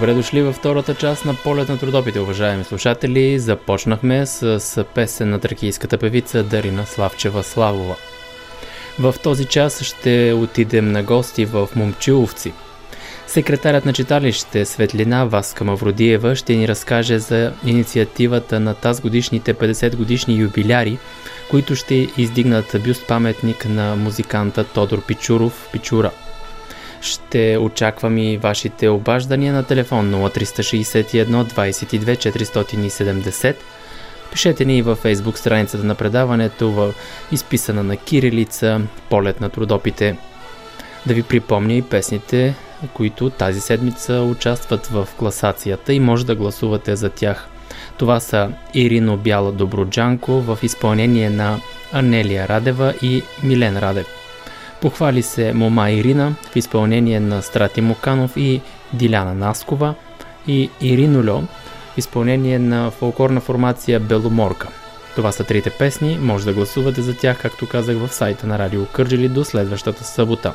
Добре 0.00 0.14
дошли 0.14 0.42
във 0.42 0.56
втората 0.56 0.94
част 0.94 1.24
на 1.24 1.34
Полет 1.34 1.68
на 1.68 1.78
трудопите, 1.78 2.20
уважаеми 2.20 2.64
слушатели. 2.64 3.38
Започнахме 3.38 4.26
с, 4.26 4.60
с 4.60 4.84
песен 4.94 5.30
на 5.30 5.38
тракийската 5.38 5.98
певица 5.98 6.42
Дарина 6.42 6.86
Славчева 6.86 7.42
Славова. 7.42 7.96
В 8.98 9.14
този 9.22 9.44
час 9.44 9.82
ще 9.82 10.32
отидем 10.32 10.92
на 10.92 11.02
гости 11.02 11.44
в 11.44 11.68
Момчиловци. 11.76 12.52
Секретарят 13.26 13.84
на 13.84 13.92
читалище 13.92 14.64
Светлина 14.64 15.24
Васка 15.24 15.64
Мавродиева 15.64 16.36
ще 16.36 16.56
ни 16.56 16.68
разкаже 16.68 17.18
за 17.18 17.52
инициативата 17.66 18.60
на 18.60 18.74
тази 18.74 19.02
годишните 19.02 19.54
50 19.54 19.96
годишни 19.96 20.34
юбиляри, 20.34 20.98
които 21.50 21.74
ще 21.74 22.08
издигнат 22.16 22.76
бюст 22.84 23.06
паметник 23.06 23.66
на 23.68 23.96
музиканта 23.96 24.64
Тодор 24.64 25.06
Пичуров 25.06 25.68
Пичура. 25.72 26.10
Ще 27.00 27.58
очаквам 27.58 28.18
и 28.18 28.36
вашите 28.36 28.88
обаждания 28.88 29.52
на 29.52 29.62
телефон 29.62 30.12
0361 30.12 31.26
22 31.26 32.16
470. 32.16 33.56
Пишете 34.32 34.64
ни 34.64 34.78
и 34.78 34.82
във 34.82 34.98
фейсбук 34.98 35.38
страницата 35.38 35.84
на 35.84 35.94
предаването, 35.94 36.70
в 36.70 36.94
изписана 37.32 37.82
на 37.82 37.96
кирилица 37.96 38.80
Полет 39.10 39.40
на 39.40 39.48
трудопите. 39.48 40.16
Да 41.06 41.14
ви 41.14 41.22
припомня 41.22 41.72
и 41.72 41.82
песните, 41.82 42.54
които 42.94 43.30
тази 43.30 43.60
седмица 43.60 44.20
участват 44.20 44.86
в 44.86 45.08
класацията 45.16 45.92
и 45.92 46.00
може 46.00 46.26
да 46.26 46.34
гласувате 46.34 46.96
за 46.96 47.10
тях. 47.10 47.48
Това 47.98 48.20
са 48.20 48.50
Ирино 48.74 49.16
Бяла 49.16 49.52
Доброджанко 49.52 50.32
в 50.32 50.58
изпълнение 50.62 51.30
на 51.30 51.60
Анелия 51.92 52.48
Радева 52.48 52.94
и 53.02 53.22
Милен 53.42 53.78
Радев. 53.78 54.19
Похвали 54.80 55.22
се 55.22 55.52
Мома 55.52 55.90
Ирина 55.90 56.34
в 56.52 56.56
изпълнение 56.56 57.20
на 57.20 57.42
Страти 57.42 57.80
Муканов 57.80 58.36
и 58.36 58.60
Диляна 58.92 59.34
Наскова 59.34 59.94
и 60.46 60.70
Ирино 60.80 61.26
Льо 61.26 61.42
в 61.94 61.98
изпълнение 61.98 62.58
на 62.58 62.90
фолклорна 62.90 63.40
формация 63.40 64.00
Беломорка. 64.00 64.68
Това 65.16 65.32
са 65.32 65.44
трите 65.44 65.70
песни, 65.70 66.18
може 66.20 66.44
да 66.44 66.52
гласувате 66.52 67.02
за 67.02 67.16
тях, 67.16 67.42
както 67.42 67.68
казах 67.68 67.96
в 67.96 68.08
сайта 68.08 68.46
на 68.46 68.58
Радио 68.58 68.86
Кърджели 68.86 69.28
до 69.28 69.44
следващата 69.44 70.04
събота. 70.04 70.54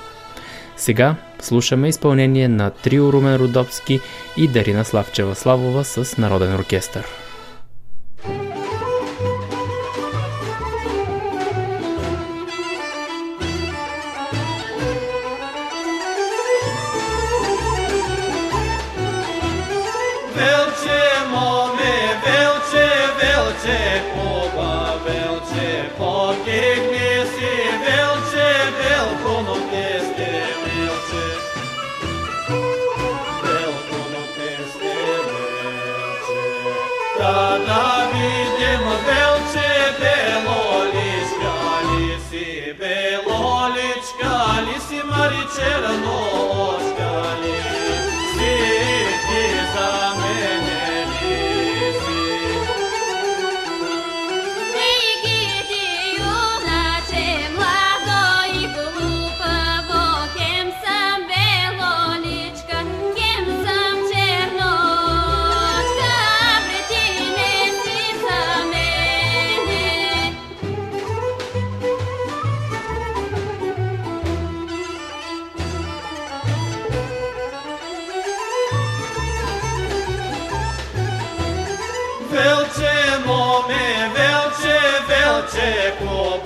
Сега 0.78 1.16
слушаме 1.42 1.88
изпълнение 1.88 2.48
на 2.48 2.70
трио 2.70 3.14
Румен 3.14 3.36
Родопски 3.36 4.00
и 4.38 4.48
Дарина 4.48 4.86
Славчева 4.86 5.36
Славова 5.36 5.84
с 5.84 6.18
Народен 6.18 6.56
оркестър. 6.56 7.25
Лиси, 45.30 45.62
мари 45.84 46.25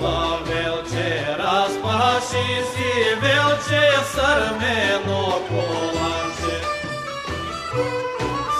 велче, 0.00 1.26
разпаши 1.38 2.62
си, 2.72 2.92
велче, 3.22 3.90
сърмено 4.14 5.40
коланче. 5.48 6.56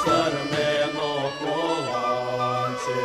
Сърмено 0.05 1.30
коланче. 1.41 3.01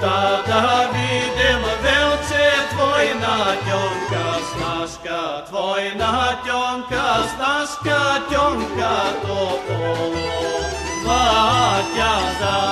Та 0.00 0.42
да 0.46 0.88
видим, 0.92 1.62
велче, 1.82 2.52
твойна 2.70 3.56
тьонка, 3.66 4.24
снашка, 4.52 5.44
твойна 5.46 6.38
тьонка, 6.46 7.28
снашка, 7.34 8.22
тьонка, 8.30 8.94
тополо. 9.22 10.14
Батя 11.04 12.14
за 12.40 12.63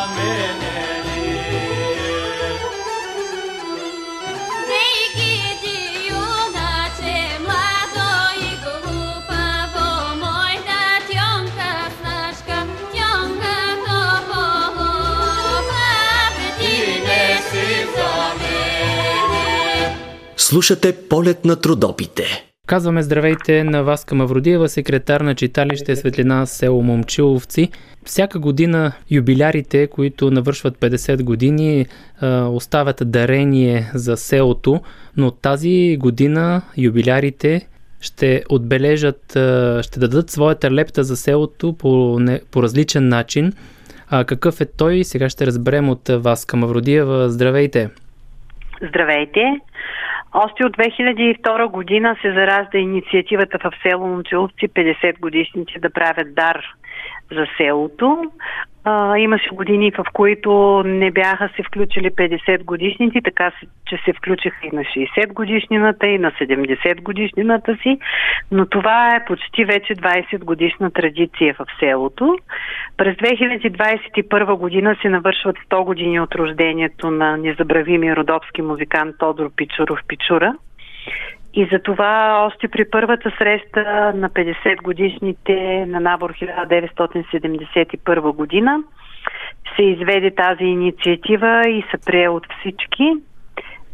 Слушате 20.52 21.08
полет 21.08 21.44
на 21.44 21.60
трудопите. 21.60 22.22
Казваме 22.66 23.02
здравейте 23.02 23.64
на 23.64 23.82
Васка 23.82 24.14
Мавродиева, 24.14 24.68
секретар 24.68 25.20
на 25.20 25.34
читалище 25.34 25.96
Светлина 25.96 26.46
село 26.46 26.82
Момчиловци. 26.82 27.70
Всяка 28.04 28.38
година 28.38 28.92
юбилярите, 29.10 29.86
които 29.86 30.30
навършват 30.30 30.78
50 30.78 31.22
години, 31.22 31.86
оставят 32.48 33.02
дарение 33.04 33.90
за 33.94 34.16
селото, 34.16 34.80
но 35.16 35.30
тази 35.30 35.96
година 36.00 36.62
юбилярите 36.78 37.68
ще 38.00 38.42
отбележат, 38.48 39.22
ще 39.82 40.00
дадат 40.00 40.30
своята 40.30 40.70
лепта 40.70 41.04
за 41.04 41.16
селото 41.16 41.76
по, 41.78 42.18
не, 42.20 42.40
по 42.50 42.62
различен 42.62 43.08
начин. 43.08 43.52
А 44.10 44.24
какъв 44.24 44.60
е 44.60 44.66
той? 44.66 45.04
Сега 45.04 45.28
ще 45.28 45.46
разберем 45.46 45.88
от 45.88 46.08
Васка 46.08 46.56
Мавродиева. 46.56 47.30
Здравейте! 47.30 47.90
Здравейте! 48.88 49.40
Още 50.34 50.64
от 50.64 50.76
2002 50.76 51.70
година 51.70 52.16
се 52.22 52.32
заражда 52.32 52.78
инициативата 52.78 53.58
в 53.58 53.72
село 53.82 54.06
Момчиловци 54.06 54.68
50 54.68 55.20
годишните 55.20 55.78
да 55.78 55.90
правят 55.90 56.34
дар 56.34 56.64
за 57.32 57.46
селото. 57.56 58.30
А, 58.84 59.18
имаше 59.18 59.48
години, 59.48 59.90
в 59.90 60.04
които 60.12 60.82
не 60.86 61.10
бяха 61.10 61.50
се 61.56 61.62
включили 61.62 62.10
50 62.10 62.64
годишните, 62.64 63.20
така 63.24 63.52
че 63.86 63.96
се 64.04 64.12
включиха 64.12 64.66
и 64.66 64.76
на 64.76 64.82
60 64.82 65.32
годишнината, 65.32 66.06
и 66.06 66.18
на 66.18 66.30
70 66.30 67.02
годишнината 67.02 67.76
си, 67.82 67.98
но 68.50 68.66
това 68.66 69.16
е 69.16 69.24
почти 69.24 69.64
вече 69.64 69.94
20 69.94 70.44
годишна 70.44 70.90
традиция 70.90 71.54
в 71.58 71.66
селото. 71.80 72.38
През 72.96 73.16
2021 73.16 74.56
година 74.56 74.96
се 75.02 75.08
навършват 75.08 75.56
100 75.70 75.84
години 75.84 76.20
от 76.20 76.34
рождението 76.34 77.10
на 77.10 77.36
незабравимия 77.36 78.16
родопски 78.16 78.62
музикант 78.62 79.14
Тодор 79.18 79.50
Пичуров 79.56 79.98
Пичура. 80.08 80.54
И 81.54 81.68
за 81.72 81.78
това 81.78 82.44
още 82.46 82.68
при 82.68 82.90
първата 82.90 83.32
среща 83.38 84.12
на 84.14 84.30
50 84.30 84.82
годишните 84.82 85.86
на 85.88 86.00
набор 86.00 86.32
1971 86.32 88.32
година 88.32 88.78
се 89.76 89.82
изведе 89.82 90.30
тази 90.30 90.64
инициатива 90.64 91.68
и 91.68 91.84
се 91.90 91.98
прие 92.06 92.28
от 92.28 92.46
всички 92.60 93.12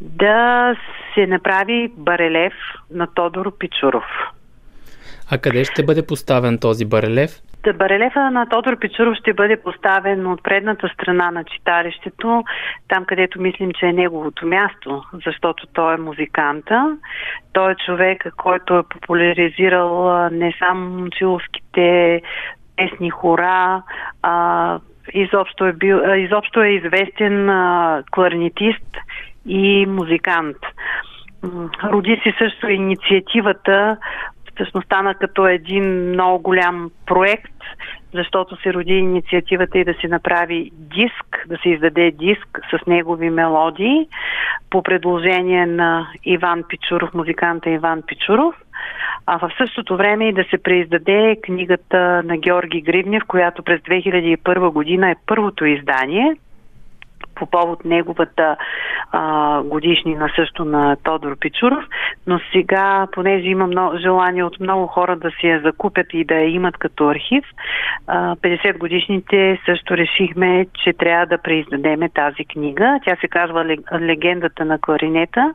да 0.01 0.75
се 1.15 1.27
направи 1.27 1.93
барелев 1.97 2.53
на 2.91 3.07
Тодор 3.15 3.59
Пичуров. 3.59 4.05
А 5.31 5.39
къде 5.39 5.65
ще 5.65 5.83
бъде 5.83 6.07
поставен 6.07 6.59
този 6.59 6.85
барелев? 6.85 7.31
Барелефа 7.73 8.31
на 8.31 8.47
Тодор 8.47 8.79
Пичуров 8.79 9.17
ще 9.17 9.33
бъде 9.33 9.63
поставен 9.63 10.27
от 10.27 10.43
предната 10.43 10.89
страна 10.89 11.31
на 11.31 11.45
читалището, 11.45 12.45
там 12.89 13.05
където 13.05 13.41
мислим, 13.41 13.71
че 13.79 13.87
е 13.87 13.93
неговото 13.93 14.47
място, 14.47 15.03
защото 15.27 15.67
той 15.67 15.95
е 15.95 15.99
музиканта. 15.99 16.97
Той 17.53 17.73
е 17.73 17.77
човек, 17.87 18.27
който 18.37 18.79
е 18.79 18.83
популяризирал 18.83 20.29
не 20.31 20.55
само 20.59 21.11
чиловските 21.11 22.23
местни 22.81 23.11
хора, 23.11 23.83
а, 24.23 24.79
изобщо, 25.15 25.67
е 25.67 25.73
бил, 25.73 26.01
изобщо 26.17 26.63
е 26.63 26.69
известен 26.69 27.51
а, 27.51 28.03
кларнетист 28.11 28.97
и 29.47 29.87
музикант. 29.87 30.57
Роди 31.85 32.21
си 32.23 32.35
също 32.39 32.69
инициативата, 32.69 33.97
всъщност 34.59 34.87
стана 34.87 35.15
като 35.15 35.47
един 35.47 36.09
много 36.09 36.43
голям 36.43 36.91
проект, 37.07 37.53
защото 38.15 38.57
се 38.63 38.73
роди 38.73 38.93
инициативата 38.93 39.79
и 39.79 39.85
да 39.85 39.95
се 40.01 40.09
направи 40.09 40.71
диск, 40.73 41.45
да 41.49 41.57
се 41.63 41.69
издаде 41.69 42.11
диск 42.11 42.61
с 42.71 42.87
негови 42.87 43.31
мелодии 43.31 44.09
по 44.71 44.83
предложение 44.83 45.67
на 45.67 46.09
Иван 46.25 46.63
Пичуров, 46.69 47.15
музиканта 47.15 47.71
Иван 47.71 48.03
Пичуров. 48.07 48.55
А 49.27 49.39
в 49.39 49.51
същото 49.59 49.97
време 49.97 50.29
и 50.29 50.33
да 50.33 50.45
се 50.51 50.59
преиздаде 50.59 51.37
книгата 51.43 52.23
на 52.25 52.37
Георги 52.37 52.81
Гривнев, 52.81 53.23
която 53.29 53.63
през 53.63 53.81
2001 53.81 54.71
година 54.73 55.11
е 55.11 55.17
първото 55.27 55.65
издание 55.65 56.37
по 57.35 57.47
повод 57.47 57.85
неговата 57.85 58.57
а, 59.13 59.63
годишнина 59.63 60.29
също 60.37 60.65
на 60.65 60.97
Тодор 60.97 61.39
Пичуров, 61.39 61.85
но 62.27 62.41
сега, 62.53 63.07
понеже 63.13 63.47
има 63.47 63.67
много, 63.67 63.99
желание 63.99 64.45
от 64.45 64.61
много 64.61 64.87
хора 64.87 65.17
да 65.17 65.31
си 65.31 65.47
я 65.47 65.61
закупят 65.61 66.07
и 66.13 66.25
да 66.25 66.35
я 66.35 66.49
имат 66.49 66.77
като 66.77 67.09
архив, 67.09 67.45
а, 68.07 68.37
50 68.37 68.79
годишните 68.79 69.61
също 69.65 69.97
решихме, 69.97 70.67
че 70.85 70.93
трябва 70.93 71.27
да 71.27 71.39
преиздадеме 71.39 72.09
тази 72.09 72.45
книга. 72.45 73.01
Тя 73.05 73.17
се 73.21 73.29
казва 73.29 73.65
«Лег- 73.65 74.01
Легендата 74.01 74.65
на 74.65 74.79
кларинета 74.79 75.55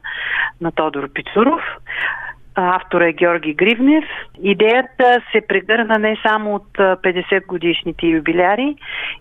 на 0.61 0.71
Тодор 0.71 1.09
Пичуров. 1.13 1.61
Автора 2.55 3.07
е 3.07 3.13
Георги 3.13 3.53
Гривнев. 3.53 4.05
Идеята 4.43 5.21
се 5.31 5.41
прегърна 5.47 5.99
не 5.99 6.17
само 6.27 6.55
от 6.55 6.79
а, 6.79 6.97
50 6.97 7.45
годишните 7.45 8.07
юбиляри, 8.07 8.75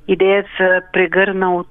идеята 0.08 0.48
се 0.56 0.80
прегърна 0.92 1.54
от 1.54 1.68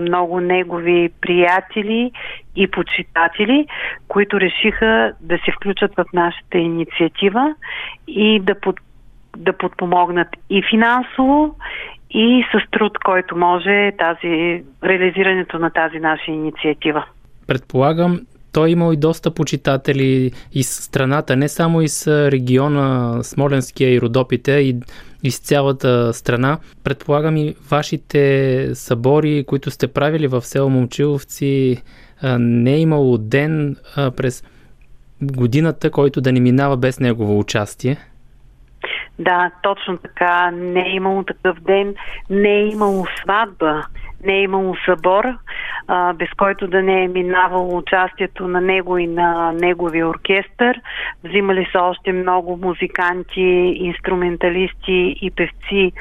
много 0.00 0.40
негови 0.40 1.10
приятели 1.20 2.12
и 2.56 2.70
почитатели, 2.70 3.66
които 4.08 4.40
решиха 4.40 5.12
да 5.20 5.38
се 5.44 5.52
включат 5.52 5.94
в 5.96 6.04
нашата 6.12 6.58
инициатива 6.58 7.54
и 8.08 8.40
да, 8.40 8.60
под, 8.60 8.76
да 9.36 9.52
подпомогнат 9.52 10.28
и 10.50 10.62
финансово, 10.70 11.54
и 12.10 12.44
с 12.52 12.70
труд, 12.70 12.98
който 12.98 13.36
може 13.36 13.92
тази, 13.98 14.62
реализирането 14.84 15.58
на 15.58 15.70
тази 15.70 15.98
наша 15.98 16.30
инициатива. 16.30 17.04
Предполагам, 17.46 18.20
той 18.52 18.68
е 18.68 18.72
имал 18.72 18.92
и 18.92 18.96
доста 18.96 19.30
почитатели 19.30 20.32
из 20.52 20.68
страната, 20.68 21.36
не 21.36 21.48
само 21.48 21.82
из 21.82 22.06
региона 22.06 23.18
Смоленския 23.22 23.94
и 23.94 24.00
Родопите, 24.00 24.52
и 24.52 24.76
из 25.22 25.38
цялата 25.38 26.14
страна. 26.14 26.58
Предполагам 26.84 27.36
и 27.36 27.54
вашите 27.70 28.70
събори, 28.74 29.44
които 29.44 29.70
сте 29.70 29.86
правили 29.86 30.26
в 30.26 30.42
село 30.42 30.70
Момчиловци, 30.70 31.82
не 32.38 32.74
е 32.74 32.80
имало 32.80 33.18
ден 33.18 33.76
през 33.96 34.44
годината, 35.22 35.90
който 35.90 36.20
да 36.20 36.32
не 36.32 36.40
минава 36.40 36.76
без 36.76 37.00
негово 37.00 37.38
участие. 37.38 37.96
Да, 39.18 39.50
точно 39.62 39.96
така. 39.96 40.50
Не 40.50 40.80
е 40.80 40.94
имало 40.94 41.24
такъв 41.24 41.60
ден, 41.60 41.94
не 42.30 42.54
е 42.54 42.66
имало 42.66 43.06
сватба, 43.22 43.82
не 44.24 44.34
е 44.34 44.42
имало 44.42 44.76
събор, 44.84 45.24
а, 45.88 46.12
без 46.12 46.28
който 46.38 46.66
да 46.66 46.82
не 46.82 47.04
е 47.04 47.08
минавало 47.08 47.76
участието 47.76 48.48
на 48.48 48.60
него 48.60 48.98
и 48.98 49.06
на 49.06 49.52
неговия 49.52 50.08
оркестър. 50.08 50.80
Взимали 51.24 51.68
са 51.72 51.80
още 51.80 52.12
много 52.12 52.56
музиканти, 52.56 53.74
инструменталисти 53.76 55.16
и 55.22 55.30
певци 55.30 55.92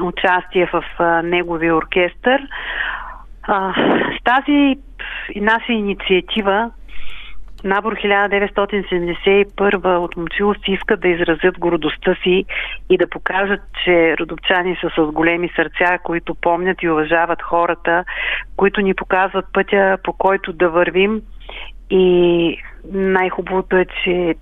участие 0.00 0.66
в 0.72 0.84
а, 0.98 1.22
неговия 1.22 1.76
оркестър. 1.76 2.48
А, 3.42 3.74
с 4.20 4.24
тази 4.24 4.76
наша 5.36 5.72
инициатива 5.72 6.70
Набор 7.64 7.94
1971 7.94 9.96
от 9.96 10.16
момчиловци 10.16 10.72
искат 10.72 11.00
да 11.00 11.08
изразят 11.08 11.58
гордостта 11.58 12.14
си 12.22 12.44
и 12.90 12.98
да 12.98 13.08
покажат, 13.08 13.60
че 13.84 14.16
родопчани 14.20 14.76
са 14.80 14.90
с 14.96 15.12
големи 15.12 15.50
сърца, 15.56 15.98
които 15.98 16.34
помнят 16.34 16.82
и 16.82 16.88
уважават 16.88 17.42
хората, 17.42 18.04
които 18.56 18.80
ни 18.80 18.94
показват 18.94 19.44
пътя 19.52 19.98
по 20.04 20.12
който 20.12 20.52
да 20.52 20.68
вървим 20.68 21.22
и 21.90 22.56
най-хубавото 22.92 23.76
е, 23.76 23.86
че 24.04 24.34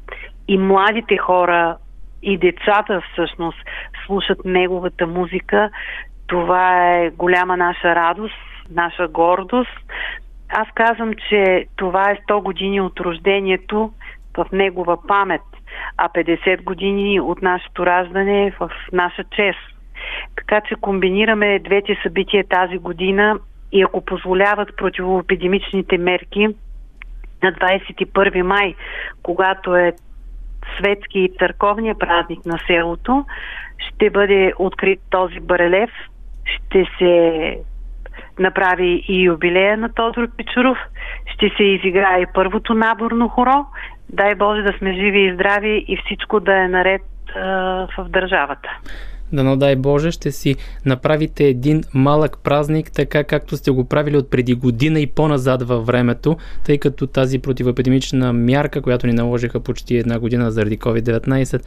и 0.48 0.58
младите 0.58 1.16
хора, 1.16 1.76
и 2.22 2.38
децата 2.38 3.02
всъщност 3.12 3.58
слушат 4.06 4.38
неговата 4.44 5.06
музика. 5.06 5.70
Това 6.26 6.94
е 6.96 7.10
голяма 7.10 7.56
наша 7.56 7.94
радост, 7.94 8.34
наша 8.70 9.08
гордост, 9.08 9.78
аз 10.50 10.68
казвам, 10.74 11.12
че 11.28 11.66
това 11.76 12.10
е 12.10 12.16
100 12.16 12.42
години 12.42 12.80
от 12.80 13.00
рождението 13.00 13.92
в 14.36 14.46
негова 14.52 15.06
памет, 15.06 15.42
а 15.96 16.08
50 16.08 16.62
години 16.62 17.20
от 17.20 17.42
нашето 17.42 17.86
раждане 17.86 18.52
в 18.60 18.70
наша 18.92 19.24
чест. 19.24 19.58
Така 20.36 20.60
че 20.60 20.74
комбинираме 20.74 21.58
двете 21.58 21.96
събития 22.02 22.44
тази 22.44 22.78
година 22.78 23.38
и 23.72 23.82
ако 23.82 24.04
позволяват 24.04 24.76
противоепидемичните 24.76 25.98
мерки 25.98 26.48
на 27.42 27.52
21 27.52 28.42
май, 28.42 28.74
когато 29.22 29.76
е 29.76 29.92
светски 30.78 31.18
и 31.18 31.32
църковния 31.38 31.98
празник 31.98 32.46
на 32.46 32.58
селото, 32.66 33.24
ще 33.78 34.10
бъде 34.10 34.52
открит 34.58 35.00
този 35.10 35.40
барелев, 35.40 35.90
ще 36.44 36.86
се 36.98 37.58
направи 38.40 39.04
и 39.08 39.22
юбилея 39.22 39.76
на 39.76 39.88
Тодор 39.92 40.28
Пичуров. 40.36 40.78
Ще 41.34 41.50
се 41.56 41.62
изиграе 41.62 42.20
и 42.20 42.26
първото 42.34 42.74
наборно 42.74 43.28
хоро. 43.28 43.66
Дай 44.08 44.34
Боже 44.34 44.62
да 44.62 44.72
сме 44.78 44.92
живи 44.92 45.20
и 45.20 45.34
здрави 45.34 45.84
и 45.88 45.98
всичко 46.04 46.40
да 46.40 46.64
е 46.64 46.68
наред 46.68 47.02
а, 47.36 47.40
в 47.98 48.08
държавата. 48.08 48.68
Дано 49.32 49.56
дай 49.56 49.76
Боже 49.76 50.10
ще 50.10 50.32
си 50.32 50.56
направите 50.86 51.44
един 51.44 51.82
малък 51.94 52.38
празник, 52.44 52.92
така 52.92 53.24
както 53.24 53.56
сте 53.56 53.70
го 53.70 53.88
правили 53.88 54.16
от 54.16 54.30
преди 54.30 54.54
година 54.54 55.00
и 55.00 55.06
по-назад 55.06 55.62
във 55.62 55.86
времето, 55.86 56.36
тъй 56.64 56.78
като 56.78 57.06
тази 57.06 57.38
противоепидемична 57.38 58.32
мярка, 58.32 58.82
която 58.82 59.06
ни 59.06 59.12
наложиха 59.12 59.60
почти 59.60 59.96
една 59.96 60.18
година 60.18 60.50
заради 60.50 60.78
COVID-19, 60.78 61.62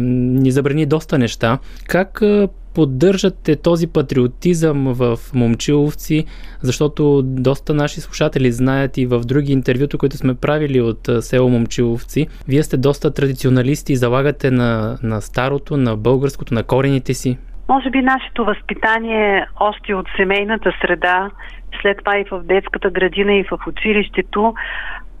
ни 0.00 0.50
забрани 0.50 0.86
доста 0.86 1.18
неща. 1.18 1.58
Как 1.88 2.22
поддържате 2.78 3.62
този 3.62 3.92
патриотизъм 3.92 4.84
в 4.94 5.18
момчиловци, 5.34 6.24
защото 6.62 7.22
доста 7.24 7.74
наши 7.74 8.00
слушатели 8.00 8.52
знаят 8.52 8.98
и 8.98 9.06
в 9.06 9.20
други 9.20 9.52
интервюта, 9.52 9.98
които 9.98 10.16
сме 10.16 10.34
правили 10.34 10.80
от 10.80 11.00
село 11.20 11.48
Момчиловци, 11.48 12.26
вие 12.48 12.62
сте 12.62 12.76
доста 12.76 13.14
традиционалисти 13.14 13.92
и 13.92 13.96
залагате 13.96 14.50
на, 14.50 14.98
на 15.02 15.20
старото, 15.20 15.76
на 15.76 15.96
българското, 15.96 16.54
на 16.54 16.62
корените 16.62 17.14
си. 17.14 17.38
Може 17.68 17.90
би 17.90 18.02
нашето 18.02 18.44
възпитание 18.44 19.46
още 19.60 19.94
от 19.94 20.06
семейната 20.16 20.72
среда, 20.80 21.30
след 21.82 21.98
това 21.98 22.18
и 22.18 22.24
в 22.30 22.42
детската 22.42 22.90
градина 22.90 23.34
и 23.34 23.44
в 23.44 23.58
училището, 23.66 24.54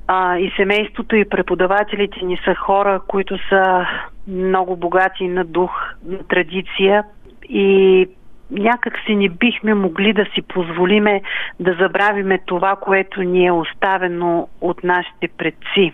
а, 0.06 0.38
и 0.38 0.52
семейството 0.56 1.16
и 1.16 1.28
преподавателите 1.28 2.24
ни 2.24 2.38
са 2.44 2.54
хора, 2.54 3.00
които 3.08 3.38
са 3.48 3.86
много 4.28 4.76
богати 4.76 5.28
на 5.28 5.44
дух, 5.44 5.70
на 6.06 6.18
традиция 6.18 7.04
и 7.48 8.06
някак 8.50 8.98
си 9.06 9.16
не 9.16 9.28
бихме 9.28 9.74
могли 9.74 10.12
да 10.12 10.24
си 10.34 10.42
позволиме 10.42 11.22
да 11.60 11.76
забравиме 11.80 12.38
това, 12.46 12.76
което 12.76 13.22
ни 13.22 13.46
е 13.46 13.52
оставено 13.52 14.48
от 14.60 14.84
нашите 14.84 15.28
предци. 15.28 15.92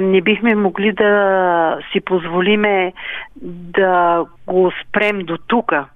Не 0.00 0.20
бихме 0.20 0.54
могли 0.54 0.92
да 0.92 1.78
си 1.92 2.00
позволиме 2.00 2.92
да 3.42 4.24
го 4.46 4.72
спрем 4.82 5.18
до 5.18 5.38
тука, 5.38 5.86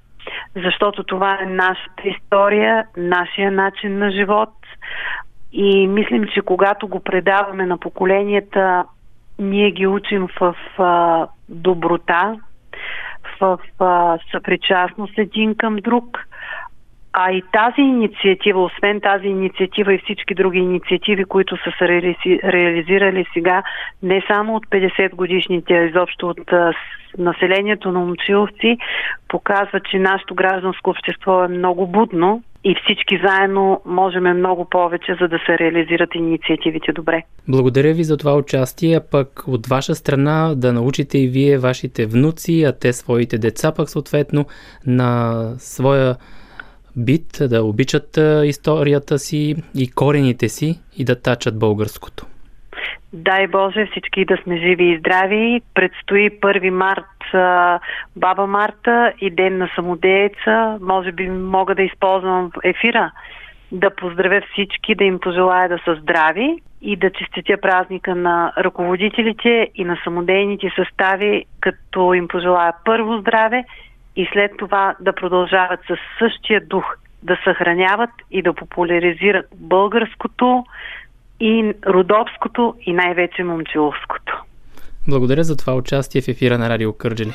защото 0.57 1.05
това 1.05 1.39
е 1.43 1.47
нашата 1.47 2.03
история, 2.05 2.85
нашия 2.97 3.53
начин 3.53 3.99
на 3.99 4.11
живот. 4.11 4.51
И 5.53 5.87
мислим, 5.87 6.25
че 6.35 6.41
когато 6.41 6.89
го 6.89 7.01
предаваме 7.01 7.67
на 7.67 7.79
поколенията, 7.79 8.85
ние 9.39 9.71
ги 9.71 9.87
учим 9.87 10.29
в 10.41 10.57
доброта, 11.49 12.37
в 13.41 13.59
а, 13.79 14.19
съпричастност 14.31 15.19
един 15.19 15.55
към 15.55 15.77
друг. 15.77 16.19
А 17.13 17.33
и 17.33 17.43
тази 17.53 17.81
инициатива, 17.81 18.65
освен 18.65 19.01
тази 19.01 19.27
инициатива 19.27 19.95
и 19.95 19.99
всички 19.99 20.35
други 20.35 20.59
инициативи, 20.59 21.25
които 21.25 21.57
са 21.57 21.73
се 21.79 21.89
реализирали 22.45 23.27
сега, 23.33 23.63
не 24.03 24.23
само 24.29 24.57
от 24.57 24.67
50 24.67 25.15
годишните, 25.15 25.75
а 25.75 25.85
изобщо 25.85 26.29
от 26.29 26.53
а, 26.53 26.73
населението 27.19 27.93
на 27.93 28.01
Момчиловци, 28.01 28.79
показва, 29.29 29.81
че 29.81 29.99
нашето 29.99 30.35
гражданско 30.35 30.91
общество 30.91 31.45
е 31.45 31.49
много 31.49 31.87
будно 31.87 32.43
и 32.65 32.77
всички 32.85 33.21
заедно 33.25 33.81
можем 33.87 34.39
много 34.39 34.65
повече, 34.65 35.17
за 35.21 35.29
да 35.29 35.39
се 35.47 35.59
реализират 35.59 36.15
инициативите 36.15 36.93
добре. 36.93 37.23
Благодаря 37.49 37.95
ви 37.95 38.05
за 38.05 38.17
това 38.17 38.37
участие, 38.37 39.01
пък 39.11 39.43
от 39.47 39.67
ваша 39.67 39.95
страна 39.95 40.55
да 40.57 40.73
научите 40.73 41.19
и 41.19 41.29
вие 41.29 41.59
вашите 41.59 42.07
внуци, 42.07 42.63
а 42.63 42.73
те 42.73 42.93
своите 42.93 43.39
деца 43.39 43.73
пък 43.73 43.91
съответно 43.91 44.47
на 44.87 45.45
своя 45.59 46.17
бит, 46.97 47.39
да 47.41 47.63
обичат 47.65 48.19
историята 48.45 49.19
си 49.19 49.57
и 49.77 49.91
корените 49.91 50.49
си 50.49 50.81
и 50.97 51.05
да 51.05 51.21
тачат 51.21 51.59
българското. 51.59 52.27
Дай 53.13 53.47
Боже 53.47 53.87
всички 53.87 54.25
да 54.25 54.37
сме 54.37 54.57
живи 54.57 54.85
и 54.85 54.99
здрави. 54.99 55.61
Предстои 55.75 56.31
1 56.41 56.71
март 56.71 57.05
Баба 58.17 58.47
Марта 58.47 59.13
и 59.21 59.31
Ден 59.31 59.59
на 59.59 59.71
самодееца. 59.75 60.79
Може 60.81 61.13
би 61.13 61.29
мога 61.31 61.75
да 61.75 61.83
използвам 61.83 62.51
ефира 62.65 63.13
да 63.73 63.91
поздравя 63.91 64.43
всички, 64.53 64.95
да 64.95 65.05
им 65.05 65.19
пожелая 65.21 65.69
да 65.69 65.79
са 65.85 65.95
здрави 65.95 66.57
и 66.83 66.97
да 66.97 67.11
честитя 67.11 67.57
празника 67.63 68.15
на 68.15 68.53
ръководителите 68.59 69.69
и 69.75 69.85
на 69.85 69.99
самодейните 70.05 70.71
състави, 70.77 71.45
като 71.61 72.15
им 72.15 72.29
пожелая 72.29 72.73
първо 72.85 73.19
здраве 73.19 73.65
и 74.17 74.29
след 74.33 74.53
това 74.59 74.95
да 75.01 75.13
продължават 75.13 75.81
със 75.87 75.99
същия 76.19 76.61
дух 76.67 76.97
да 77.23 77.39
съхраняват 77.45 78.11
и 78.31 78.43
да 78.43 78.55
популяризират 78.55 79.47
българското 79.57 80.65
и 81.43 81.75
родопското 81.87 82.75
и 82.87 82.93
най-вече 82.93 83.43
момчиловското. 83.45 84.43
Благодаря 85.09 85.45
за 85.45 85.57
това 85.57 85.75
участие 85.75 86.23
в 86.23 86.29
ефира 86.29 86.59
на 86.59 86.69
Радио 86.69 86.93
Кърджели. 86.93 87.33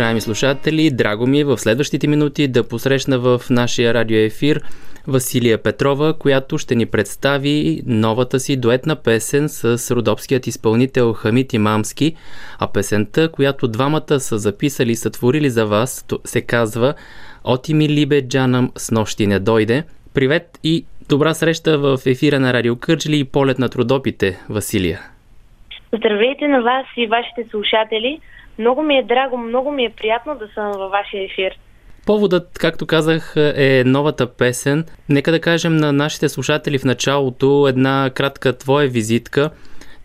Уважаеми 0.00 0.20
слушатели, 0.20 0.90
драго 0.90 1.26
ми 1.26 1.40
е 1.40 1.44
в 1.44 1.58
следващите 1.58 2.06
минути 2.08 2.48
да 2.48 2.68
посрещна 2.68 3.18
в 3.18 3.40
нашия 3.50 3.94
радиоефир 3.94 4.60
Василия 5.06 5.62
Петрова, 5.62 6.18
която 6.18 6.58
ще 6.58 6.74
ни 6.74 6.86
представи 6.86 7.82
новата 7.86 8.40
си 8.40 8.60
дуетна 8.60 8.96
песен 8.96 9.48
с 9.48 9.94
родопският 9.96 10.46
изпълнител 10.46 11.12
Хамит 11.12 11.52
Имамски, 11.52 12.16
а 12.60 12.72
песента, 12.72 13.32
която 13.32 13.68
двамата 13.68 14.20
са 14.20 14.38
записали 14.38 14.90
и 14.90 14.96
сътворили 14.96 15.50
за 15.50 15.66
вас, 15.66 16.06
се 16.24 16.40
казва 16.46 16.94
Оти 17.44 17.74
ми 17.74 17.88
либе 17.88 18.28
джанам 18.28 18.70
с 18.76 18.90
нощи 18.90 19.26
не 19.26 19.38
дойде. 19.38 19.84
Привет 20.14 20.58
и 20.64 20.84
добра 21.08 21.34
среща 21.34 21.78
в 21.78 21.98
ефира 22.06 22.40
на 22.40 22.52
Радио 22.52 22.76
Кърджли 22.76 23.18
и 23.18 23.24
полет 23.24 23.58
на 23.58 23.68
трудопите, 23.68 24.38
Василия. 24.48 25.00
Здравейте 25.92 26.48
на 26.48 26.62
вас 26.62 26.86
и 26.96 27.06
вашите 27.06 27.44
слушатели. 27.50 28.20
Много 28.60 28.82
ми 28.82 28.96
е 28.96 29.02
драго, 29.02 29.36
много 29.36 29.72
ми 29.72 29.84
е 29.84 29.90
приятно 29.90 30.34
да 30.34 30.48
съм 30.54 30.72
във 30.72 30.90
вашия 30.90 31.24
ефир. 31.24 31.58
Поводът, 32.06 32.58
както 32.58 32.86
казах, 32.86 33.34
е 33.36 33.82
новата 33.86 34.36
песен. 34.36 34.84
Нека 35.08 35.32
да 35.32 35.40
кажем 35.40 35.76
на 35.76 35.92
нашите 35.92 36.28
слушатели 36.28 36.78
в 36.78 36.84
началото 36.84 37.66
една 37.68 38.10
кратка 38.14 38.58
твоя 38.58 38.88
визитка. 38.88 39.50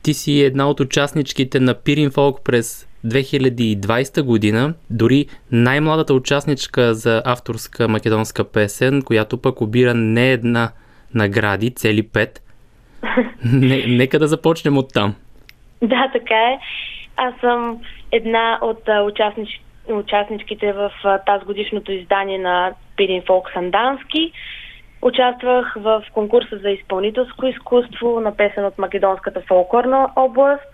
Ти 0.04 0.14
си 0.14 0.42
една 0.42 0.70
от 0.70 0.80
участничките 0.80 1.60
на 1.60 1.74
Пирин 1.74 2.12
Фолк 2.12 2.40
през 2.46 2.88
2020 3.06 4.22
година, 4.22 4.74
дори 4.90 5.26
най-младата 5.52 6.14
участничка 6.14 6.94
за 6.94 7.22
авторска 7.26 7.88
македонска 7.88 8.52
песен, 8.52 9.02
която 9.02 9.42
пък 9.42 9.62
обира 9.62 9.94
не 9.94 10.32
една 10.32 10.72
награди, 11.14 11.72
цели 11.72 12.08
пет. 12.08 12.42
Не, 13.54 13.84
нека 13.88 14.20
да 14.20 14.28
започнем 14.28 14.78
от 14.78 14.94
там. 14.94 15.16
Да, 15.82 16.10
така 16.14 16.36
е. 16.36 16.60
Аз 17.18 17.34
съм 17.42 17.82
една 18.12 18.60
от 18.62 18.90
участнич... 19.06 19.62
участничките 19.88 20.74
в 20.74 20.92
тази 21.26 21.46
годишното 21.46 21.92
издание 21.92 22.38
на 22.38 22.74
Пирин 22.98 23.22
Фолк 23.28 23.52
Сандански. 23.54 24.32
Участвах 25.02 25.76
в 25.76 26.04
конкурса 26.14 26.58
за 26.58 26.70
изпълнителско 26.70 27.46
изкуство 27.46 28.20
на 28.20 28.36
песен 28.38 28.66
от 28.66 28.78
Македонската 28.78 29.42
фолклорна 29.48 30.10
област 30.16 30.70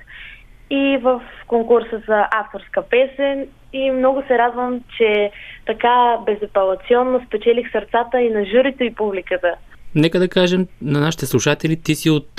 и 0.70 0.98
в 1.02 1.22
конкурса 1.48 2.02
за 2.08 2.28
авторска 2.32 2.82
песен 2.82 3.48
и 3.74 3.92
много 3.92 4.24
се 4.28 4.38
радвам, 4.38 4.82
че 4.98 5.32
така 5.66 6.18
безапелационно 6.26 7.26
спечелих 7.28 7.72
сърцата 7.72 8.22
и 8.22 8.30
на 8.30 8.46
журито 8.46 8.84
и 8.84 8.96
публиката. 8.96 9.56
Нека 9.96 10.20
да 10.20 10.30
кажем 10.30 10.68
на 10.82 11.00
нашите 11.00 11.26
слушатели, 11.26 11.82
ти 11.82 11.96
си 11.96 12.10
от 12.10 12.30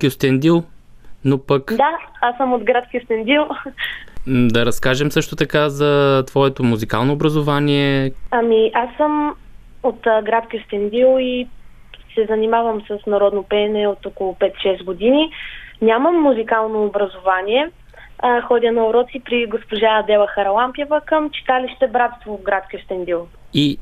Кюстендил, 0.00 0.64
но 1.24 1.38
пък... 1.38 1.74
Да, 1.76 1.98
аз 2.20 2.36
съм 2.36 2.52
от 2.52 2.64
град 2.64 2.84
Кюстендил. 2.92 3.48
Да 4.26 4.66
разкажем 4.66 5.10
също 5.10 5.36
така 5.36 5.68
за 5.68 6.24
твоето 6.26 6.64
музикално 6.64 7.12
образование. 7.12 8.12
Ами, 8.30 8.70
аз 8.74 8.96
съм 8.96 9.34
от 9.82 10.00
град 10.02 10.44
Кюстендил 10.50 11.16
и 11.20 11.48
се 12.14 12.26
занимавам 12.26 12.82
с 12.88 13.06
народно 13.06 13.42
пеене 13.42 13.88
от 13.88 14.06
около 14.06 14.34
5-6 14.34 14.84
години. 14.84 15.32
Нямам 15.82 16.22
музикално 16.22 16.84
образование. 16.84 17.70
А, 18.18 18.42
ходя 18.42 18.72
на 18.72 18.86
уроци 18.86 19.22
при 19.24 19.46
госпожа 19.46 19.98
Адела 19.98 20.26
Харалампева 20.26 21.00
към 21.06 21.30
читалище 21.30 21.88
Братство 21.92 22.36
в 22.36 22.42
град 22.42 22.64
Кюстендил. 22.70 23.26
И 23.54 23.78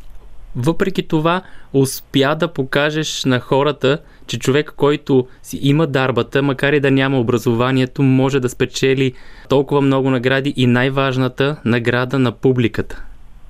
въпреки 0.56 1.08
това 1.08 1.42
успя 1.72 2.36
да 2.36 2.52
покажеш 2.52 3.24
на 3.24 3.40
хората, 3.40 3.98
че 4.26 4.38
човек, 4.38 4.72
който 4.76 5.26
си 5.42 5.58
има 5.62 5.86
дарбата, 5.86 6.42
макар 6.42 6.72
и 6.72 6.80
да 6.80 6.90
няма 6.90 7.20
образованието, 7.20 8.02
може 8.02 8.40
да 8.40 8.48
спечели 8.48 9.12
толкова 9.48 9.80
много 9.80 10.10
награди 10.10 10.54
и 10.56 10.66
най-важната 10.66 11.56
награда 11.64 12.18
на 12.18 12.32
публиката. 12.32 13.02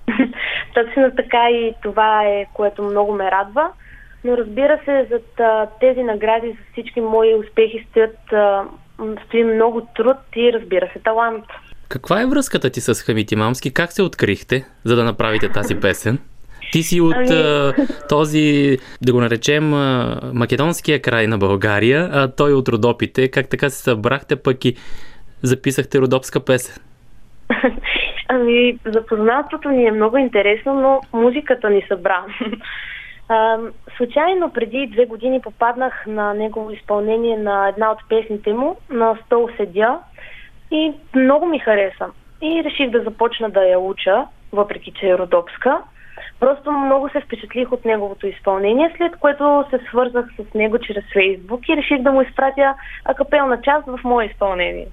Точно 0.74 1.10
така 1.16 1.50
и 1.50 1.74
това 1.82 2.24
е, 2.24 2.46
което 2.54 2.82
много 2.82 3.12
ме 3.12 3.30
радва. 3.30 3.68
Но 4.24 4.36
разбира 4.36 4.80
се, 4.84 5.06
зад 5.10 5.40
а, 5.40 5.66
тези 5.80 6.02
награди, 6.02 6.48
за 6.48 6.58
всички 6.72 7.00
мои 7.00 7.34
успехи 7.34 7.86
стоят, 7.90 8.32
а, 8.32 8.64
стои 9.26 9.44
много 9.44 9.88
труд 9.96 10.16
и 10.36 10.52
разбира 10.52 10.88
се 10.92 10.98
талант. 10.98 11.44
Каква 11.88 12.22
е 12.22 12.26
връзката 12.26 12.70
ти 12.70 12.80
с 12.80 12.94
Хамит 12.94 13.32
Имамски? 13.32 13.74
Как 13.74 13.92
се 13.92 14.02
открихте, 14.02 14.64
за 14.84 14.96
да 14.96 15.04
направите 15.04 15.48
тази 15.48 15.80
песен? 15.80 16.18
Ти 16.72 16.82
си 16.82 17.00
от 17.00 17.14
Ами- 17.16 17.28
а, 17.30 17.74
този, 18.08 18.78
да 19.02 19.12
го 19.12 19.20
наречем, 19.20 19.74
а, 19.74 20.20
македонския 20.34 21.02
край 21.02 21.26
на 21.26 21.38
България, 21.38 22.08
а 22.12 22.28
той 22.28 22.52
от 22.52 22.68
Родопите. 22.68 23.30
Как 23.30 23.48
така 23.48 23.70
се 23.70 23.82
събрахте, 23.82 24.36
пък 24.36 24.64
и 24.64 24.76
записахте 25.42 25.98
родопска 25.98 26.44
песен? 26.44 26.82
Ами, 28.28 28.78
запознанството 28.84 29.70
ни 29.70 29.86
е 29.86 29.92
много 29.92 30.16
интересно, 30.16 30.74
но 30.74 31.20
музиката 31.20 31.70
ни 31.70 31.82
събра. 31.88 32.24
А, 33.28 33.58
случайно 33.96 34.52
преди 34.52 34.86
две 34.86 35.06
години 35.06 35.40
попаднах 35.40 36.06
на 36.06 36.34
негово 36.34 36.70
изпълнение 36.70 37.36
на 37.36 37.68
една 37.68 37.90
от 37.90 37.98
песните 38.08 38.52
му, 38.52 38.76
на 38.90 39.18
Стол 39.26 39.48
седя 39.56 39.98
и 40.70 40.92
много 41.14 41.46
ми 41.46 41.58
хареса. 41.58 42.06
И 42.42 42.64
реших 42.64 42.90
да 42.90 43.02
започна 43.02 43.50
да 43.50 43.64
я 43.64 43.78
уча, 43.78 44.24
въпреки 44.52 44.92
че 45.00 45.08
е 45.08 45.18
родопска. 45.18 45.80
Просто 46.40 46.72
много 46.72 47.08
се 47.08 47.20
впечатлих 47.20 47.72
от 47.72 47.84
неговото 47.84 48.26
изпълнение, 48.26 48.94
след 48.96 49.16
което 49.16 49.64
се 49.70 49.78
свързах 49.88 50.26
с 50.36 50.54
него 50.54 50.78
чрез 50.78 51.04
Фейсбук 51.12 51.68
и 51.68 51.76
реших 51.76 52.02
да 52.02 52.12
му 52.12 52.22
изпратя 52.22 52.74
акапелна 53.04 53.60
част 53.62 53.86
в 53.86 54.00
мое 54.04 54.24
изпълнение. 54.24 54.86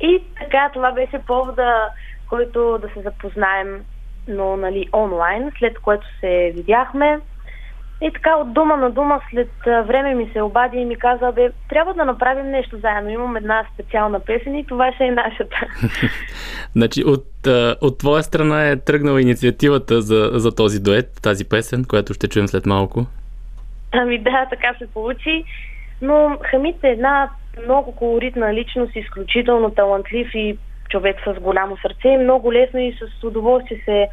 И 0.00 0.22
така, 0.38 0.70
това 0.74 0.92
беше 0.92 1.18
повода, 1.26 1.88
който 2.28 2.78
да 2.78 2.88
се 2.88 3.00
запознаем, 3.00 3.84
но 4.28 4.56
нали, 4.56 4.88
онлайн, 4.92 5.50
след 5.58 5.78
което 5.78 6.06
се 6.20 6.52
видяхме. 6.54 7.20
И 8.04 8.10
така, 8.12 8.36
от 8.36 8.52
дума 8.52 8.76
на 8.76 8.90
дума, 8.90 9.20
след 9.30 9.50
време 9.64 10.14
ми 10.14 10.30
се 10.32 10.42
обади 10.42 10.76
и 10.76 10.84
ми 10.84 10.96
каза, 10.96 11.32
бе, 11.32 11.50
трябва 11.68 11.94
да 11.94 12.04
направим 12.04 12.50
нещо 12.50 12.78
заедно. 12.78 13.10
Имам 13.10 13.36
една 13.36 13.64
специална 13.74 14.20
песен 14.20 14.54
и 14.54 14.66
това 14.66 14.92
ще 14.92 15.04
е 15.04 15.10
нашата. 15.10 15.56
Значи, 16.76 17.04
от, 17.04 17.26
от 17.80 17.98
твоя 17.98 18.22
страна 18.22 18.68
е 18.68 18.76
тръгнала 18.76 19.20
инициативата 19.20 20.00
за, 20.00 20.30
за 20.32 20.54
този 20.54 20.80
дует, 20.82 21.06
тази 21.22 21.48
песен, 21.48 21.84
която 21.84 22.14
ще 22.14 22.28
чуем 22.28 22.48
след 22.48 22.66
малко. 22.66 23.06
Ами 23.92 24.18
да, 24.18 24.46
така 24.50 24.74
се 24.78 24.86
получи. 24.86 25.44
Но 26.02 26.38
Хамид 26.50 26.84
е 26.84 26.88
една 26.88 27.30
много 27.64 27.92
колоритна 27.92 28.54
личност, 28.54 28.96
изключително 28.96 29.70
талантлив 29.70 30.34
и 30.34 30.58
човек 30.88 31.16
с 31.26 31.40
голямо 31.40 31.76
сърце. 31.76 32.08
И 32.08 32.18
много 32.18 32.52
лесно 32.52 32.80
и 32.80 32.92
с 32.92 33.24
удоволствие 33.24 33.82
се 33.84 34.08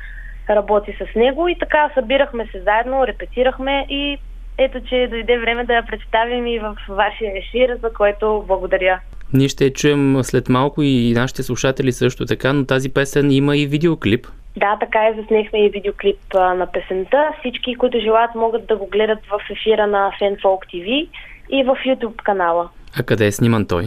работи 0.49 0.97
с 1.01 1.15
него. 1.15 1.47
И 1.47 1.55
така 1.59 1.89
събирахме 1.93 2.47
се 2.51 2.61
заедно, 2.61 3.07
репетирахме 3.07 3.85
и 3.89 4.17
ето, 4.57 4.81
че 4.89 5.07
дойде 5.09 5.39
време 5.39 5.63
да 5.63 5.73
я 5.73 5.85
представим 5.85 6.47
и 6.47 6.59
в 6.59 6.77
вашия 6.89 7.37
ефир, 7.37 7.77
за 7.81 7.93
което 7.93 8.43
благодаря. 8.47 8.99
Ние 9.33 9.47
ще 9.47 9.65
я 9.65 9.73
чуем 9.73 10.23
след 10.23 10.49
малко 10.49 10.81
и 10.81 11.13
нашите 11.15 11.43
слушатели 11.43 11.91
също 11.91 12.25
така, 12.25 12.53
но 12.53 12.65
тази 12.65 12.93
песен 12.93 13.31
има 13.31 13.57
и 13.57 13.67
видеоклип. 13.67 14.27
Да, 14.57 14.77
така 14.79 14.99
е, 15.07 15.13
заснехме 15.21 15.65
и 15.65 15.69
видеоклип 15.69 16.19
а, 16.35 16.53
на 16.53 16.67
песента. 16.67 17.31
Всички, 17.39 17.75
които 17.75 17.99
желаят, 17.99 18.35
могат 18.35 18.67
да 18.67 18.77
го 18.77 18.87
гледат 18.87 19.19
в 19.19 19.39
ефира 19.51 19.87
на 19.87 20.11
FanFolk 20.21 20.59
TV 20.73 21.07
и 21.49 21.63
в 21.63 21.75
YouTube 21.85 22.23
канала. 22.23 22.69
А 22.99 23.03
къде 23.03 23.25
е 23.25 23.31
сниман 23.31 23.65
той? 23.67 23.85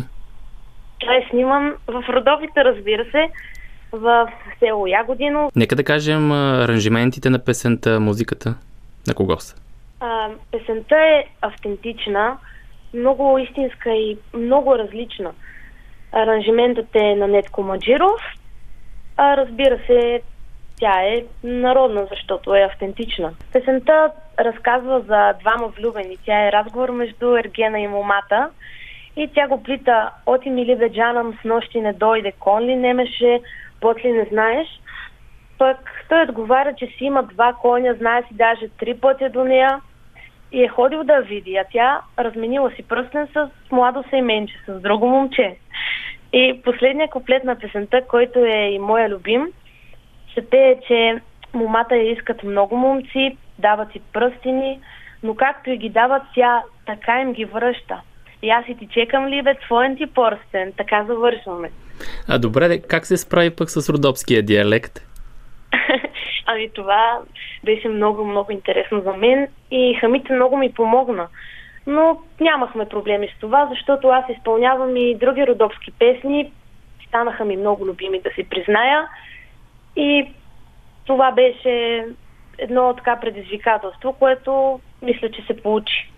Той 0.99 1.17
е 1.17 1.27
сниман 1.31 1.75
в 1.87 2.05
Родовите, 2.09 2.65
разбира 2.65 3.05
се, 3.05 3.29
в 3.95 4.29
село 4.59 4.87
Ягодино. 4.87 5.51
Нека 5.57 5.77
да 5.77 5.85
кажем 5.85 6.33
аранжиментите 6.33 7.31
на 7.31 7.39
песента, 7.39 8.01
музиката. 8.01 8.55
На 9.07 9.15
кого 9.15 9.41
са? 9.41 9.57
А, 10.01 10.29
песента 10.53 10.97
е 10.97 11.25
автентична, 11.43 12.37
много 12.95 13.39
истинска 13.39 13.91
и 13.91 14.19
много 14.35 14.79
различна. 14.79 15.33
Аранжиментът 16.13 16.95
е 16.95 17.17
на 17.17 17.29
Нетко 17.29 17.63
Маджиров, 17.63 18.21
а 19.17 19.37
разбира 19.37 19.79
се, 19.87 20.21
тя 20.81 21.03
е 21.03 21.25
народна, 21.45 22.07
защото 22.11 22.55
е 22.55 22.69
автентична. 22.73 23.33
Песента 23.53 24.11
разказва 24.39 25.01
за 25.01 25.33
двама 25.41 25.69
влюбени. 25.69 26.17
Тя 26.25 26.49
е 26.49 26.53
разговор 26.53 26.91
между 26.91 27.37
Ергена 27.37 27.81
и 27.81 27.89
момата. 27.89 28.51
И 29.17 29.29
тя 29.35 29.49
го 29.49 29.63
плита, 29.63 30.11
оти 30.27 30.51
ми 30.51 30.67
ли 30.67 30.77
бе 30.77 30.91
джанам, 30.91 31.39
с 31.41 31.45
нощи 31.45 31.81
не 31.81 31.93
дойде, 31.93 32.33
кон 32.39 32.63
ли 32.63 32.77
немеше, 32.77 33.41
път 33.85 34.05
ли 34.05 34.13
не 34.13 34.25
знаеш. 34.25 34.69
Пък 35.59 35.79
той 36.09 36.23
отговаря, 36.23 36.75
че 36.75 36.87
си 36.87 37.05
има 37.05 37.23
два 37.23 37.53
коня, 37.53 37.95
знае 37.95 38.23
си 38.23 38.29
даже 38.35 38.69
три 38.69 38.95
пътя 38.95 39.31
до 39.31 39.45
нея 39.45 39.81
и 40.53 40.65
е 40.65 40.69
ходил 40.69 41.05
да 41.05 41.21
види, 41.21 41.57
а 41.57 41.65
тя 41.73 42.01
разменила 42.19 42.71
си 42.71 42.83
пръстен 42.83 43.29
с 43.33 43.51
младо 43.71 44.05
семенче, 44.11 44.55
с 44.67 44.81
друго 44.81 45.07
момче. 45.07 45.57
И 46.33 46.61
последният 46.65 47.11
куплет 47.11 47.45
на 47.45 47.57
песента, 47.59 48.03
който 48.09 48.39
е 48.39 48.71
и 48.73 48.79
моя 48.79 49.09
любим, 49.09 49.47
се 50.35 50.51
пее, 50.51 50.77
че 50.89 51.21
момата 51.55 51.97
я 51.97 52.13
искат 52.13 52.43
много 52.43 52.77
момци, 52.77 53.37
дават 53.59 53.93
си 53.93 54.01
пръстини, 54.13 54.81
но 55.23 55.35
както 55.35 55.71
и 55.71 55.77
ги 55.77 55.89
дават, 55.89 56.23
тя 56.35 56.63
така 56.87 57.21
им 57.21 57.33
ги 57.33 57.45
връща. 57.45 58.01
И 58.45 58.51
аз 58.51 58.65
и 58.69 58.75
ти 58.75 58.89
чекам 58.91 59.29
ли 59.29 59.43
бе 59.43 59.55
твоен 59.55 59.97
ти 59.97 60.07
така 60.77 61.05
завършваме. 61.05 61.71
А 62.29 62.39
добре, 62.39 62.79
как 62.79 63.07
се 63.07 63.17
справи 63.17 63.51
пък 63.57 63.71
с 63.71 63.89
родопския 63.89 64.43
диалект? 64.43 65.01
Ами 66.47 66.71
това 66.75 67.19
беше 67.65 67.89
много, 67.89 68.25
много 68.25 68.53
интересно 68.53 69.01
за 69.01 69.13
мен 69.13 69.49
и 69.71 69.95
Хамите 70.01 70.33
много 70.33 70.57
ми 70.57 70.73
помогна. 70.73 71.29
Но 71.87 72.21
нямахме 72.41 72.89
проблеми 72.89 73.29
с 73.37 73.41
това, 73.41 73.69
защото 73.71 74.09
аз 74.09 74.25
изпълнявам 74.37 74.97
и 74.97 75.15
други 75.15 75.47
родопски 75.47 75.93
песни. 75.99 76.53
Станаха 77.09 77.45
ми 77.45 77.57
много 77.57 77.87
любими, 77.87 78.21
да 78.21 78.31
си 78.31 78.49
призная. 78.51 79.09
И 79.97 80.31
това 81.07 81.33
беше 81.33 82.05
едно 82.59 82.95
така 82.95 83.21
предизвикателство, 83.21 84.13
което 84.13 84.81
мисля, 85.03 85.31
че 85.31 85.43
се 85.43 85.63
получи. 85.63 86.14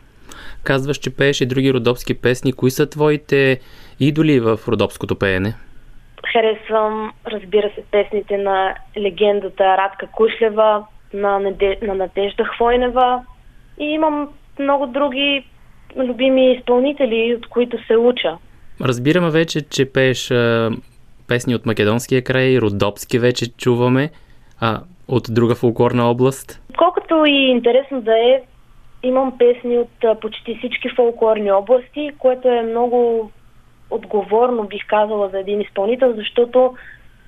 Казваш, 0.66 0.98
че 0.98 1.16
пееш 1.16 1.40
и 1.40 1.47
други 1.47 1.72
родопски 1.72 2.14
песни. 2.14 2.52
Кои 2.52 2.70
са 2.70 2.90
твоите 2.90 3.60
идоли 4.01 4.40
в 4.40 4.59
родопското 4.68 5.18
пеене? 5.18 5.55
Харесвам, 6.32 7.12
разбира 7.26 7.70
се, 7.74 7.82
песните 7.90 8.38
на 8.38 8.74
легендата 8.98 9.64
Радка 9.64 10.06
Кушлева, 10.06 10.84
на, 11.14 11.38
Неде... 11.38 11.78
на 11.82 11.94
Надежда 11.94 12.44
Хвойнева 12.44 13.22
и 13.80 13.84
имам 13.84 14.28
много 14.59 14.86
други 14.86 15.44
любими 15.97 16.52
изпълнители, 16.52 17.36
от 17.38 17.48
които 17.48 17.86
се 17.86 17.97
уча. 17.97 18.38
Разбираме 18.80 19.30
вече, 19.30 19.68
че 19.68 19.93
пееш 19.93 20.30
а, 20.30 20.70
песни 21.28 21.55
от 21.55 21.66
македонския 21.66 22.24
край, 22.24 22.59
родопски 22.59 23.18
вече 23.18 23.56
чуваме, 23.56 24.10
а 24.60 24.80
от 25.09 25.22
друга 25.30 25.55
фолклорна 25.55 26.10
област. 26.10 26.62
Колкото 26.78 27.24
и 27.26 27.51
интересно 27.51 28.01
да 28.01 28.18
е, 28.18 28.43
имам 29.02 29.39
песни 29.39 29.78
от 29.78 30.20
почти 30.20 30.56
всички 30.59 30.89
фолклорни 30.97 31.52
области, 31.52 32.10
което 32.18 32.48
е 32.48 32.62
много 32.62 33.31
отговорно, 33.90 34.64
бих 34.64 34.86
казала, 34.86 35.28
за 35.28 35.39
един 35.39 35.60
изпълнител, 35.60 36.14
защото 36.16 36.74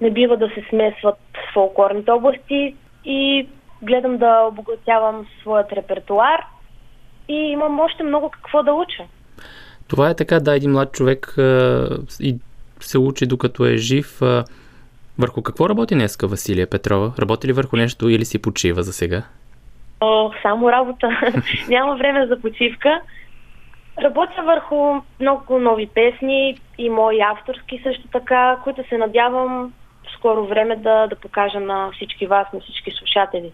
не 0.00 0.10
бива 0.10 0.36
да 0.36 0.48
се 0.48 0.64
смесват 0.68 1.18
фолклорните 1.54 2.10
области 2.10 2.74
и 3.04 3.48
гледам 3.82 4.16
да 4.16 4.48
обогатявам 4.48 5.26
своят 5.40 5.72
репертуар 5.72 6.40
и 7.28 7.34
имам 7.34 7.80
още 7.80 8.02
много 8.02 8.30
какво 8.30 8.62
да 8.62 8.72
уча. 8.72 9.02
Това 9.88 10.10
е 10.10 10.14
така, 10.16 10.40
да, 10.40 10.56
един 10.56 10.72
млад 10.72 10.92
човек 10.92 11.34
и 12.20 12.36
се 12.80 12.98
учи 12.98 13.26
докато 13.26 13.66
е 13.66 13.76
жив. 13.76 14.20
Върху 15.18 15.42
какво 15.42 15.68
работи 15.68 15.94
днеска 15.94 16.26
Василия 16.26 16.70
Петрова? 16.70 17.12
Работи 17.18 17.48
ли 17.48 17.52
върху 17.52 17.76
нещо 17.76 18.08
или 18.08 18.24
си 18.24 18.38
почива 18.38 18.82
за 18.82 18.92
сега? 18.92 19.22
О, 20.00 20.30
само 20.42 20.72
работа. 20.72 21.20
Няма 21.68 21.96
време 21.96 22.26
за 22.26 22.40
почивка. 22.40 23.00
Работя 24.02 24.42
върху 24.42 25.00
много 25.20 25.58
нови 25.58 25.86
песни 25.86 26.58
и 26.78 26.90
мои 26.90 27.20
авторски 27.20 27.80
също 27.82 28.08
така, 28.12 28.56
които 28.64 28.88
се 28.88 28.98
надявам 28.98 29.72
в 30.08 30.18
скоро 30.18 30.46
време 30.46 30.76
да, 30.76 31.06
да 31.06 31.16
покажа 31.16 31.60
на 31.60 31.90
всички 31.92 32.26
вас, 32.26 32.46
на 32.54 32.60
всички 32.60 32.90
слушатели. 32.90 33.52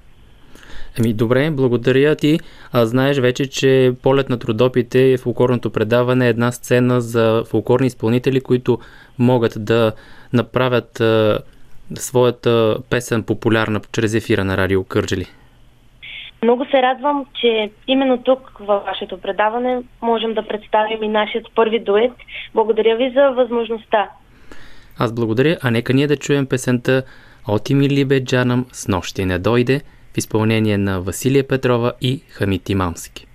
Ами 0.99 1.13
добре, 1.13 1.51
благодаря 1.51 2.17
ти. 2.17 2.39
А, 2.73 2.87
знаеш 2.87 3.19
вече, 3.19 3.51
че 3.51 3.93
полет 4.03 4.29
на 4.29 4.39
трудопите 4.39 5.13
е 5.13 5.19
фолклорното 5.19 5.71
предаване 5.71 6.27
е 6.27 6.29
една 6.29 6.53
сцена 6.53 7.01
за 7.01 7.45
фолклорни 7.51 7.87
изпълнители, 7.87 8.41
които 8.41 8.79
могат 9.19 9.65
да 9.65 9.93
направят 10.33 11.01
а, 11.01 11.39
своята 11.95 12.77
песен 12.91 13.23
популярна 13.23 13.81
чрез 13.93 14.15
ефира 14.15 14.45
на 14.45 14.57
Радио 14.57 14.85
Кърджели. 14.85 15.27
Много 16.45 16.65
се 16.65 16.83
радвам, 16.83 17.27
че 17.41 17.71
именно 17.89 18.23
тук 18.23 18.53
във 18.61 18.85
вашето 18.85 19.19
предаване 19.19 19.83
можем 20.03 20.35
да 20.35 20.47
представим 20.47 21.03
и 21.03 21.09
нашият 21.09 21.47
първи 21.55 21.79
дует. 21.79 22.13
Благодаря 22.55 22.97
ви 22.97 23.13
за 23.17 23.31
възможността. 23.31 24.11
Аз 24.99 25.15
благодаря, 25.15 25.57
а 25.63 25.71
нека 25.71 25.93
ние 25.93 26.07
да 26.07 26.17
чуем 26.17 26.47
песента 26.47 27.03
Отими 27.49 27.89
либе 27.89 28.25
джанам 28.25 28.67
с 28.73 28.89
нощи 28.89 29.25
не 29.25 29.39
дойде 29.39 29.81
в 30.15 30.19
изпълнение 30.19 30.79
на 30.79 31.01
Василия 31.01 31.49
Петрова 31.49 31.93
и 32.01 32.23
Хамити 32.31 32.75
Мамски. 32.75 33.27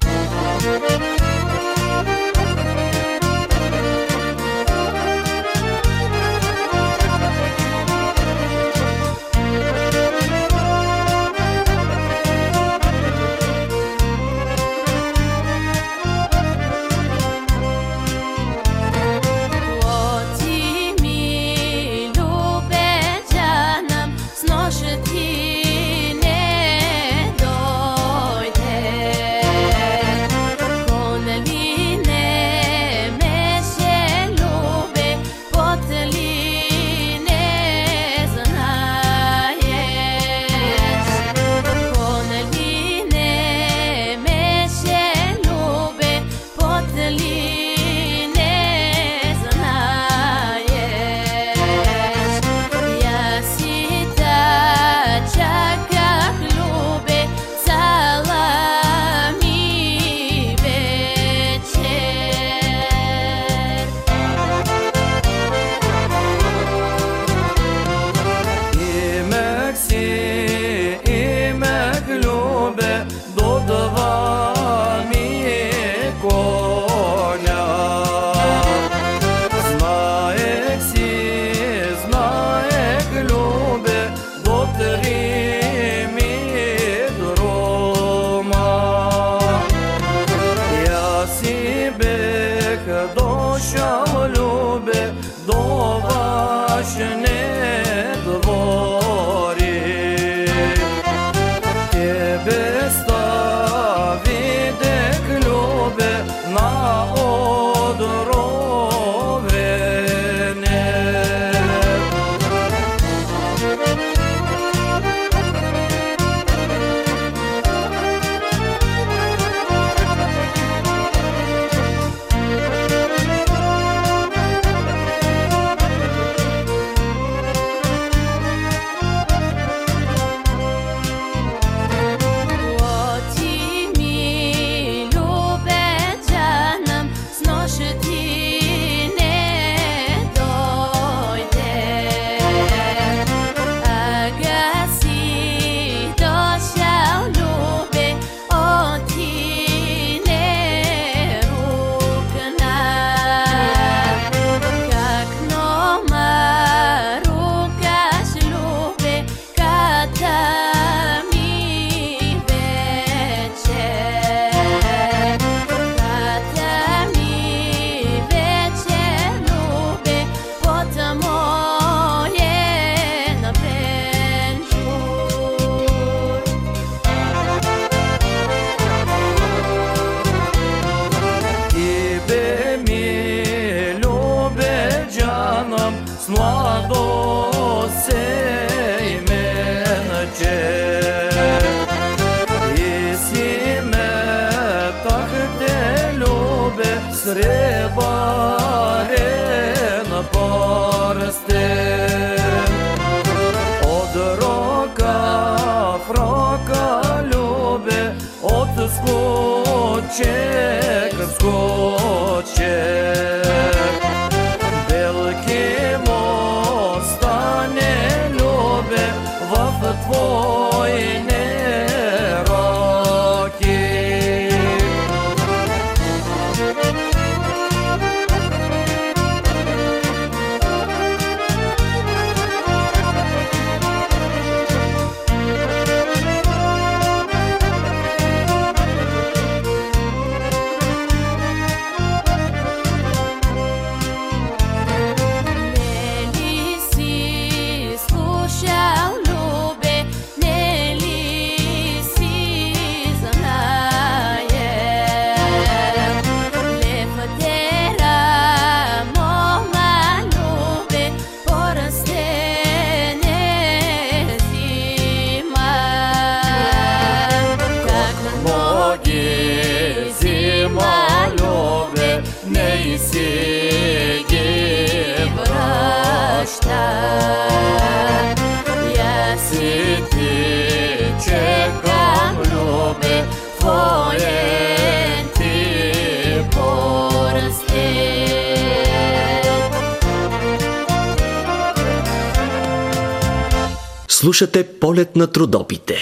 Слушате 294.40 294.80
полет 294.80 295.16
на 295.16 295.28
трудопите. 295.28 295.96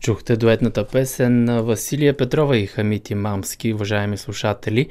Чухте 0.00 0.36
дуетната 0.36 0.86
песен 0.86 1.44
на 1.44 1.62
Василия 1.62 2.16
Петрова 2.16 2.56
и 2.56 2.66
Хамити 2.66 3.14
Мамски, 3.14 3.72
уважаеми 3.72 4.16
слушатели. 4.16 4.88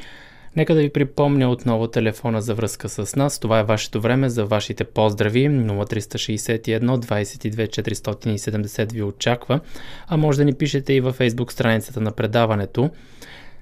Нека 0.56 0.74
да 0.74 0.82
ви 0.82 0.90
припомня 0.90 1.50
отново 1.50 1.88
телефона 1.88 2.42
за 2.42 2.56
връзка 2.56 2.90
с 2.90 3.16
нас. 3.16 3.40
Това 3.40 3.60
е 3.60 3.64
вашето 3.64 4.02
време 4.02 4.30
за 4.30 4.46
вашите 4.46 4.84
поздрави. 4.84 5.50
0361 5.50 6.80
22 6.80 7.68
470 7.68 8.94
ви 8.94 9.04
очаква. 9.04 9.60
А 10.08 10.18
може 10.18 10.38
да 10.38 10.46
ни 10.46 10.54
пишете 10.54 10.94
и 10.94 11.02
във 11.02 11.16
фейсбук 11.16 11.52
страницата 11.52 12.02
на 12.02 12.12
предаването. 12.12 12.90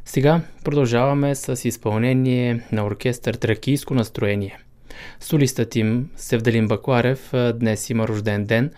Сега 0.06 0.42
продължаваме 0.64 1.36
с 1.36 1.68
изпълнение 1.68 2.68
на 2.72 2.86
оркестър 2.86 3.34
Тракийско 3.34 3.94
настроение. 3.94 4.60
Солистът 5.20 5.76
им 5.76 6.10
Севдалин 6.18 6.68
Бакларев 6.68 7.34
днес 7.34 7.90
има 7.90 8.08
рожден 8.08 8.46
ден. 8.46 8.72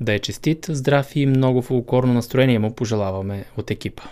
Да 0.00 0.12
е 0.12 0.18
честит, 0.18 0.66
здрав 0.68 1.16
и 1.16 1.26
много 1.26 1.62
фулкорно 1.62 2.14
настроение 2.14 2.58
му 2.58 2.74
пожелаваме 2.74 3.44
от 3.56 3.70
екипа. 3.70 4.02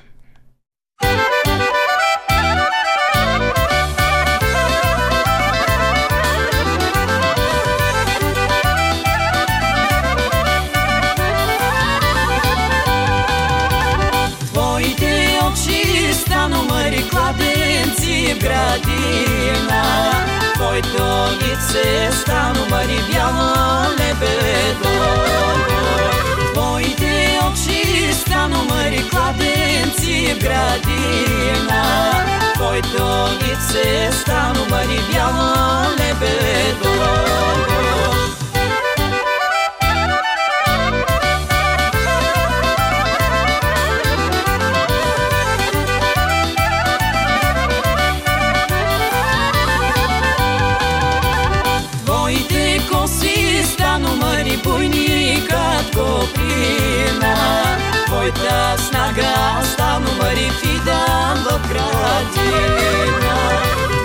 Твоите 14.53 15.39
очи 15.53 16.15
станомари 16.15 17.03
кладенци 17.11 18.35
в 18.35 18.39
градина 18.41 20.20
Твоето 20.61 21.29
лице 21.43 22.11
станомари 22.13 23.01
бяло 23.13 23.87
лебедо 23.99 24.95
Твоите 26.55 27.39
очи 27.47 28.13
станомари 28.13 29.09
кладенци 29.11 30.35
в 30.35 30.43
градина. 30.43 31.83
Твоето 32.55 33.29
лице 33.43 34.11
станомари 34.13 35.01
бяло 35.13 35.87
лебедо 35.99 36.91
коси 54.01 54.07
станомари 54.07 54.57
буйни 54.65 55.43
като 55.51 56.29
пина. 56.35 57.37
Твоята 58.07 58.77
снага 58.79 59.63
станомари 59.65 60.51
фидан 60.61 61.37
в 61.45 61.69
градина. 61.69 63.37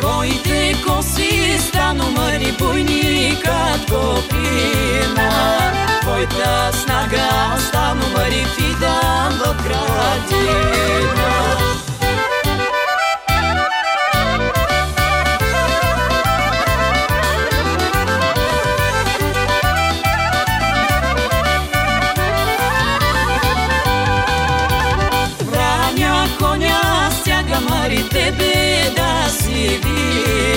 Твоите 0.02 0.76
коси 0.88 1.60
станомари 1.60 2.52
буйни 2.60 3.38
като 3.46 4.24
пина. 4.30 5.32
Твоята 6.02 6.72
снага 6.74 7.58
станомари 7.60 8.46
фидан 8.56 9.32
в 9.32 9.64
градина. 9.64 10.96
Враня 11.26 11.95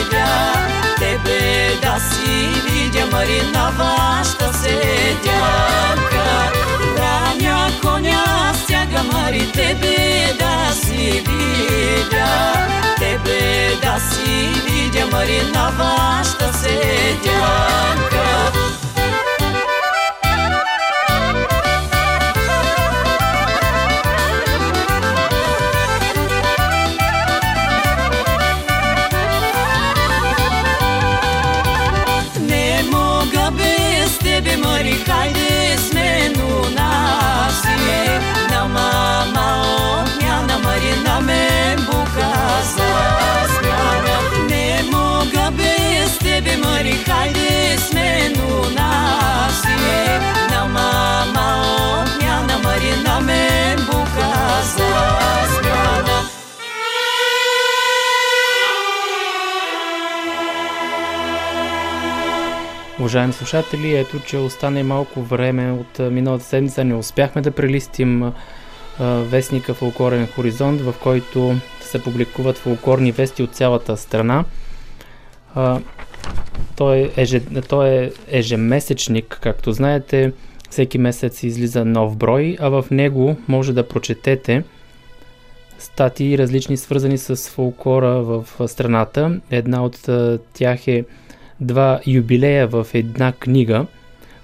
видя 0.08 0.68
Тебе 0.98 1.76
да 1.82 1.98
си 2.00 2.48
видя 2.66 3.06
мари 3.06 3.42
на 3.52 3.70
вашата 3.70 4.52
седянка. 4.58 6.24
Враня 6.96 7.70
коня 7.82 8.52
стяга 8.64 9.02
мари 9.12 9.52
тебе 9.52 10.34
да 10.38 10.74
си 10.74 11.24
видя. 11.26 12.52
Тебе 12.98 13.70
да 13.82 14.00
си 14.00 14.48
видя 14.66 15.06
мари 15.06 15.42
на 15.54 15.70
вашата 15.70 16.08
Смяна 53.18 53.78
Уважаеми 63.00 63.32
слушатели, 63.32 63.96
ето, 63.96 64.20
че 64.20 64.36
остане 64.36 64.82
малко 64.82 65.22
време 65.22 65.72
от 65.72 65.98
миналата 66.12 66.44
седмица. 66.44 66.84
Не 66.84 66.94
успяхме 66.94 67.42
да 67.42 67.50
прелистим 67.50 68.32
вестника 69.00 69.74
Фолклорен 69.74 70.26
хоризонт, 70.26 70.80
в 70.80 70.94
който 71.02 71.56
се 71.80 72.02
публикуват 72.02 72.58
фолклорни 72.58 73.12
вести 73.12 73.42
от 73.42 73.54
цялата 73.54 73.96
страна. 73.96 74.44
Той, 76.76 77.12
е 77.16 77.60
той 77.68 77.88
е 77.88 78.10
ежемесечник, 78.28 79.38
както 79.42 79.72
знаете. 79.72 80.32
Всеки 80.70 80.98
месец 80.98 81.42
излиза 81.42 81.84
нов 81.84 82.16
брой, 82.16 82.56
а 82.60 82.68
в 82.68 82.84
него 82.90 83.36
може 83.48 83.72
да 83.72 83.88
прочетете 83.88 84.64
статии 85.78 86.38
различни 86.38 86.76
свързани 86.76 87.18
с 87.18 87.36
фолклора 87.36 88.22
в 88.22 88.44
страната. 88.68 89.40
Една 89.50 89.84
от 89.84 90.08
тях 90.54 90.88
е 90.88 91.04
два 91.60 92.00
юбилея 92.06 92.68
в 92.68 92.86
една 92.94 93.32
книга, 93.32 93.86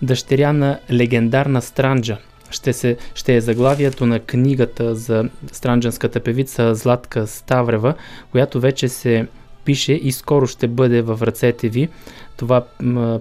дъщеря 0.02 0.52
на 0.52 0.78
легендарна 0.92 1.62
Странджа. 1.62 2.18
Ще, 2.50 2.72
се, 2.72 2.96
ще 3.14 3.36
е 3.36 3.40
заглавието 3.40 4.06
на 4.06 4.20
книгата 4.20 4.94
за 4.94 5.24
странджанската 5.52 6.20
певица 6.20 6.74
Златка 6.74 7.26
Ставрева, 7.26 7.94
която 8.30 8.60
вече 8.60 8.88
се 8.88 9.26
пише 9.64 9.92
и 9.92 10.12
скоро 10.12 10.46
ще 10.46 10.68
бъде 10.68 11.02
в 11.02 11.18
ръцете 11.22 11.68
ви. 11.68 11.88
Това 12.36 12.64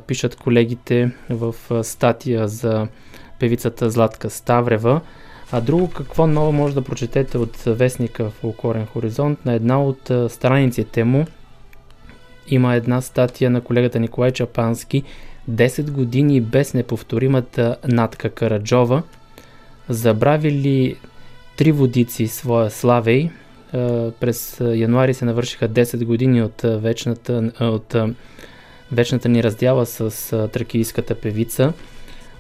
пишат 0.08 0.36
колегите 0.36 1.12
в 1.30 1.56
статия 1.84 2.48
за 2.48 2.88
певицата 3.40 3.90
Златка 3.90 4.30
Ставрева. 4.30 5.02
А 5.52 5.62
друго 5.62 5.90
какво 5.90 6.28
ново 6.28 6.52
може 6.52 6.76
да 6.76 6.82
прочетете 6.82 7.38
от 7.38 7.58
вестника 7.58 8.30
Фолклорен 8.30 8.86
хоризонт 8.86 9.46
на 9.46 9.54
една 9.54 9.84
от 9.84 10.12
страниците 10.28 11.04
му 11.04 11.26
има 12.48 12.76
една 12.76 13.02
статия 13.02 13.50
на 13.50 13.62
колегата 13.62 14.00
Николай 14.00 14.32
Чапански 14.32 15.04
10 15.52 15.92
години 15.92 16.42
без 16.42 16.74
неповторимата 16.74 17.78
Натка 17.88 18.30
Караджова. 18.30 19.04
Забрави 19.90 20.96
три 21.58 21.72
водици 21.72 22.28
своя 22.28 22.72
славей? 22.72 23.30
Е, 23.74 24.12
През 24.12 24.60
януари 24.60 25.14
се 25.14 25.26
навършиха 25.26 25.70
10 25.70 26.06
години 26.06 26.42
от 26.42 26.64
е, 26.64 26.78
вечната, 26.78 27.52
е, 27.60 27.64
от 27.64 27.96
е, 27.96 28.14
вечната 28.92 29.30
ни 29.30 29.44
раздяла 29.44 29.86
с 29.86 30.34
е, 30.34 30.48
тракийската 30.48 31.16
певица. 31.16 31.74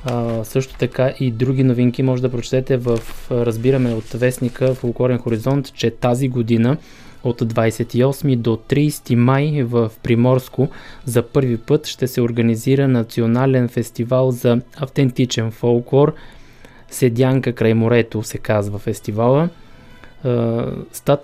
А, 0.06 0.44
също 0.44 0.78
така 0.78 1.14
и 1.20 1.32
други 1.32 1.64
новинки 1.64 2.04
може 2.04 2.22
да 2.22 2.32
прочетете 2.32 2.78
в 2.78 3.00
разбираме 3.32 3.94
от 3.94 4.10
вестника 4.10 4.74
Фолклорен 4.74 5.18
хоризонт, 5.18 5.74
че 5.74 5.92
тази 5.92 6.28
година 6.28 6.78
от 7.24 7.42
28 7.42 8.36
до 8.36 8.58
30 8.70 9.16
май 9.16 9.64
в 9.64 9.92
Приморско 10.04 10.70
за 11.06 11.24
първи 11.24 11.58
път 11.58 11.88
ще 11.88 12.08
се 12.08 12.22
организира 12.22 12.88
национален 12.88 13.70
фестивал 13.70 14.32
за 14.32 14.62
автентичен 14.78 15.52
фолклор. 15.52 16.14
Седянка 16.90 17.54
край 17.54 17.74
морето 17.74 18.24
се 18.24 18.38
казва 18.38 18.80
фестивала. 18.80 19.50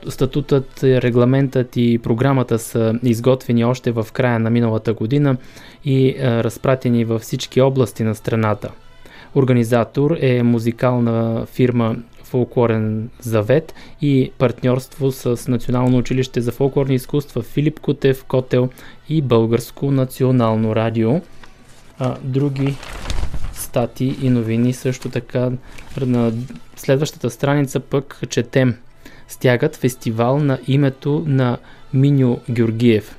Статутът, 0.08 0.84
регламентът 0.84 1.78
и 1.78 2.00
програмата 2.04 2.60
са 2.60 3.00
изготвени 3.04 3.66
още 3.66 3.92
в 3.92 4.08
края 4.14 4.40
на 4.40 4.50
миналата 4.50 4.94
година 4.94 5.38
и 5.86 6.16
разпратени 6.20 7.06
във 7.06 7.22
всички 7.22 7.62
области 7.62 8.04
на 8.04 8.16
страната. 8.16 8.72
Организатор 9.36 10.18
е 10.20 10.44
музикална 10.44 11.46
фирма 11.46 11.96
Фолклорен 12.24 13.10
завет 13.20 13.74
и 14.02 14.32
партньорство 14.38 15.12
с 15.12 15.48
Национално 15.48 15.98
училище 15.98 16.42
за 16.42 16.52
фолклорни 16.52 16.96
изкуства 16.96 17.42
Филип 17.42 17.80
Кутев, 17.80 18.24
Котел 18.24 18.70
и 19.10 19.22
Българско 19.22 19.92
национално 19.92 20.76
радио. 20.76 21.22
А, 22.00 22.16
други 22.24 22.76
стати 23.54 24.16
и 24.22 24.30
новини 24.30 24.74
също 24.74 25.10
така 25.10 25.52
на 26.02 26.34
следващата 26.76 27.30
страница 27.30 27.80
пък 27.80 28.22
четем. 28.30 28.76
Стягат 29.30 29.76
фестивал 29.76 30.40
на 30.40 30.60
името 30.68 31.24
на 31.28 31.58
Миньо 31.94 32.40
Георгиев. 32.50 33.16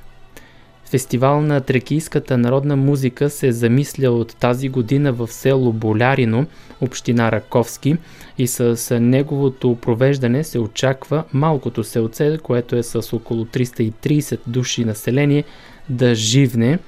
Фестивал 0.85 1.41
на 1.41 1.61
трекийската 1.61 2.37
народна 2.37 2.75
музика 2.75 3.29
се 3.29 3.51
замисля 3.51 4.11
от 4.11 4.35
тази 4.35 4.69
година 4.69 5.13
в 5.13 5.27
село 5.27 5.73
Болярино, 5.73 6.45
община 6.81 7.31
Раковски 7.31 7.97
и 8.37 8.47
с 8.47 8.99
неговото 8.99 9.77
провеждане 9.81 10.43
се 10.43 10.59
очаква 10.59 11.23
малкото 11.33 11.83
селце, 11.83 12.37
което 12.37 12.75
е 12.75 12.83
с 12.83 13.13
около 13.13 13.45
330 13.45 14.39
души 14.47 14.85
население, 14.85 15.43
да 15.89 16.15
живне. 16.15 16.79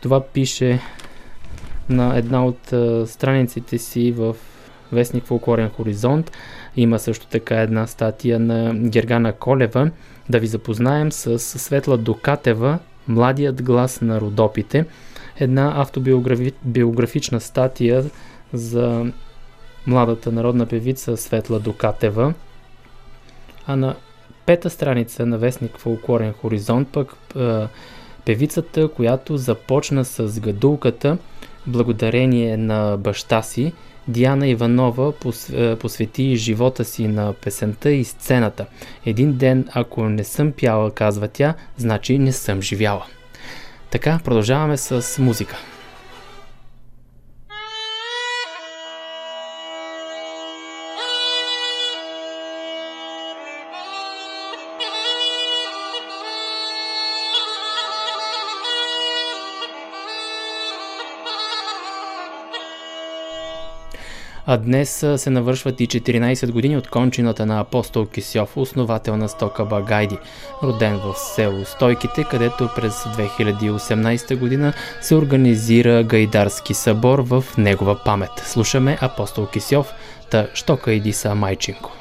Това 0.00 0.20
пише 0.20 0.80
на 1.88 2.16
една 2.16 2.46
от 2.46 2.74
страниците 3.08 3.78
си 3.78 4.12
в 4.12 4.36
вестник 4.92 5.24
Фолклорен 5.24 5.70
хоризонт. 5.70 6.32
Има 6.78 6.98
също 6.98 7.26
така 7.26 7.60
една 7.60 7.86
статия 7.86 8.40
на 8.40 8.74
Гергана 8.74 9.32
Колева. 9.32 9.90
Да 10.28 10.38
ви 10.38 10.46
запознаем 10.46 11.12
с 11.12 11.38
Светла 11.38 11.98
Докатева, 11.98 12.78
Младият 13.08 13.62
глас 13.62 14.00
на 14.00 14.20
Родопите. 14.20 14.84
Една 15.38 15.72
автобиографична 15.76 17.40
статия 17.40 18.04
за 18.52 19.06
младата 19.86 20.32
народна 20.32 20.66
певица 20.66 21.16
Светла 21.16 21.60
Докатева. 21.60 22.34
А 23.66 23.76
на 23.76 23.94
пета 24.46 24.70
страница 24.70 25.26
на 25.26 25.38
вестник 25.38 25.78
Фолклорен 25.78 26.32
хоризонт 26.32 26.88
пък 26.88 27.16
певицата, 28.24 28.88
която 28.88 29.36
започна 29.36 30.04
с 30.04 30.40
гадулката, 30.40 31.18
благодарение 31.66 32.56
на 32.56 32.96
баща 32.96 33.42
си, 33.42 33.72
Диана 34.08 34.48
Иванова 34.48 35.12
посвети 35.80 36.36
живота 36.36 36.84
си 36.84 37.08
на 37.08 37.32
песента 37.32 37.90
и 37.90 38.04
сцената. 38.04 38.66
Един 39.06 39.32
ден, 39.32 39.68
ако 39.72 40.08
не 40.08 40.24
съм 40.24 40.52
пяла, 40.52 40.90
казва 40.90 41.28
тя, 41.28 41.54
значи 41.76 42.18
не 42.18 42.32
съм 42.32 42.62
живяла. 42.62 43.06
Така, 43.90 44.20
продължаваме 44.24 44.76
с 44.76 45.22
музика. 45.22 45.56
А 64.50 64.56
днес 64.56 65.06
се 65.16 65.30
навършват 65.30 65.80
и 65.80 65.88
14 65.88 66.52
години 66.52 66.76
от 66.76 66.88
кончината 66.88 67.46
на 67.46 67.60
апостол 67.60 68.06
Кисьов, 68.06 68.56
основател 68.56 69.16
на 69.16 69.28
Стока 69.28 69.64
Багайди, 69.64 70.18
роден 70.62 70.96
в 70.96 71.14
село 71.18 71.64
Стойките, 71.64 72.24
където 72.24 72.68
през 72.76 72.94
2018 72.94 74.36
година 74.36 74.72
се 75.00 75.14
организира 75.14 76.02
Гайдарски 76.02 76.74
събор 76.74 77.18
в 77.18 77.44
негова 77.58 78.04
памет. 78.04 78.30
Слушаме 78.46 78.98
апостол 79.00 79.46
Кисьов, 79.46 79.92
та 80.30 80.46
Штока 80.54 80.92
иди 80.92 81.12
са 81.12 81.34
майчинко. 81.34 81.92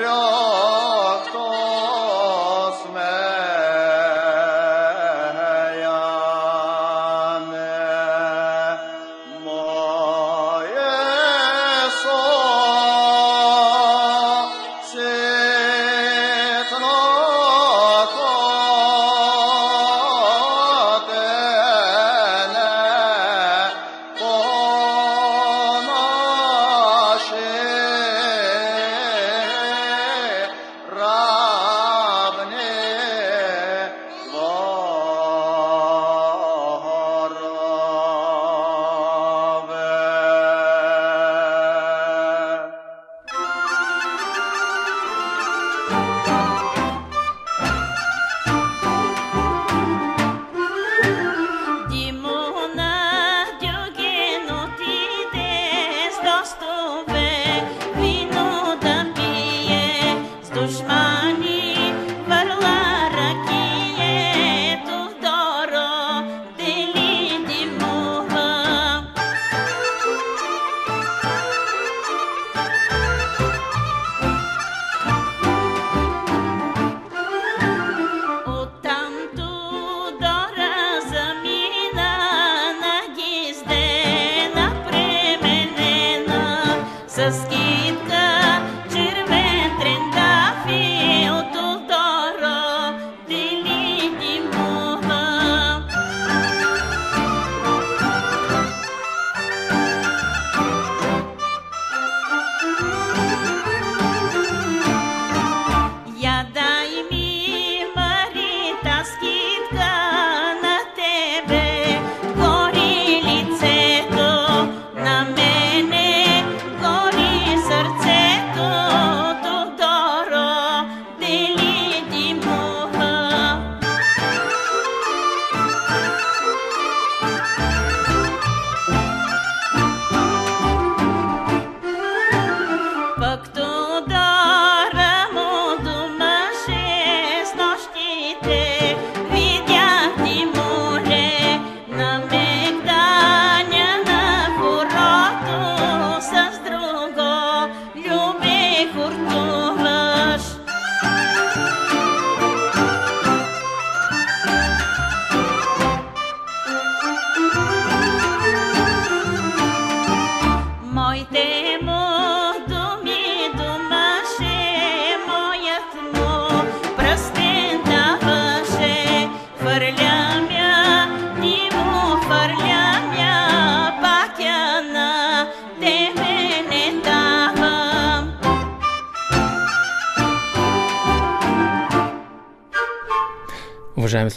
Lord. 0.00 0.59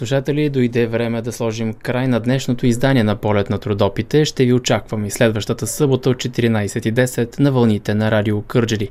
Слушатели, 0.03 0.49
дойде 0.49 0.87
време 0.87 1.21
да 1.21 1.31
сложим 1.31 1.73
край 1.73 2.07
на 2.07 2.19
днешното 2.19 2.65
издание 2.65 3.03
на 3.03 3.15
Полет 3.15 3.49
на 3.49 3.57
трудопите. 3.57 4.25
Ще 4.25 4.45
ви 4.45 4.53
очаквам 4.53 5.05
и 5.05 5.11
следващата 5.11 5.67
събота 5.67 6.09
от 6.09 6.17
14.10 6.17 7.39
на 7.39 7.51
вълните 7.51 7.93
на 7.93 8.11
Радио 8.11 8.41
Кърджели. 8.41 8.89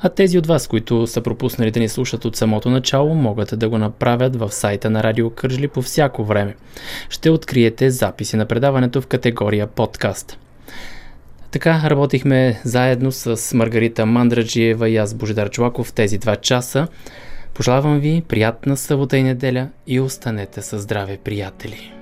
А 0.00 0.08
тези 0.08 0.38
от 0.38 0.46
вас, 0.46 0.68
които 0.68 1.06
са 1.06 1.20
пропуснали 1.20 1.70
да 1.70 1.80
ни 1.80 1.88
слушат 1.88 2.24
от 2.24 2.36
самото 2.36 2.70
начало, 2.70 3.14
могат 3.14 3.58
да 3.58 3.68
го 3.68 3.78
направят 3.78 4.36
в 4.36 4.52
сайта 4.52 4.90
на 4.90 5.02
Радио 5.02 5.30
Кърджели 5.30 5.68
по 5.68 5.82
всяко 5.82 6.24
време. 6.24 6.54
Ще 7.08 7.30
откриете 7.30 7.90
записи 7.90 8.36
на 8.36 8.46
предаването 8.46 9.00
в 9.00 9.06
категория 9.06 9.66
подкаст. 9.66 10.38
Така 11.50 11.82
работихме 11.90 12.60
заедно 12.64 13.12
с 13.12 13.56
Маргарита 13.56 14.06
Мандраджиева 14.06 14.88
и 14.88 14.96
аз 14.96 15.14
Божидар 15.14 15.50
Чулаков 15.50 15.92
тези 15.92 16.18
два 16.18 16.36
часа. 16.36 16.88
Пожелавам 17.54 18.00
ви 18.00 18.22
приятна 18.28 18.76
събота 18.76 19.16
и 19.16 19.22
неделя 19.22 19.68
и 19.86 20.00
останете 20.00 20.62
със 20.62 20.82
здраве, 20.82 21.18
приятели! 21.24 22.01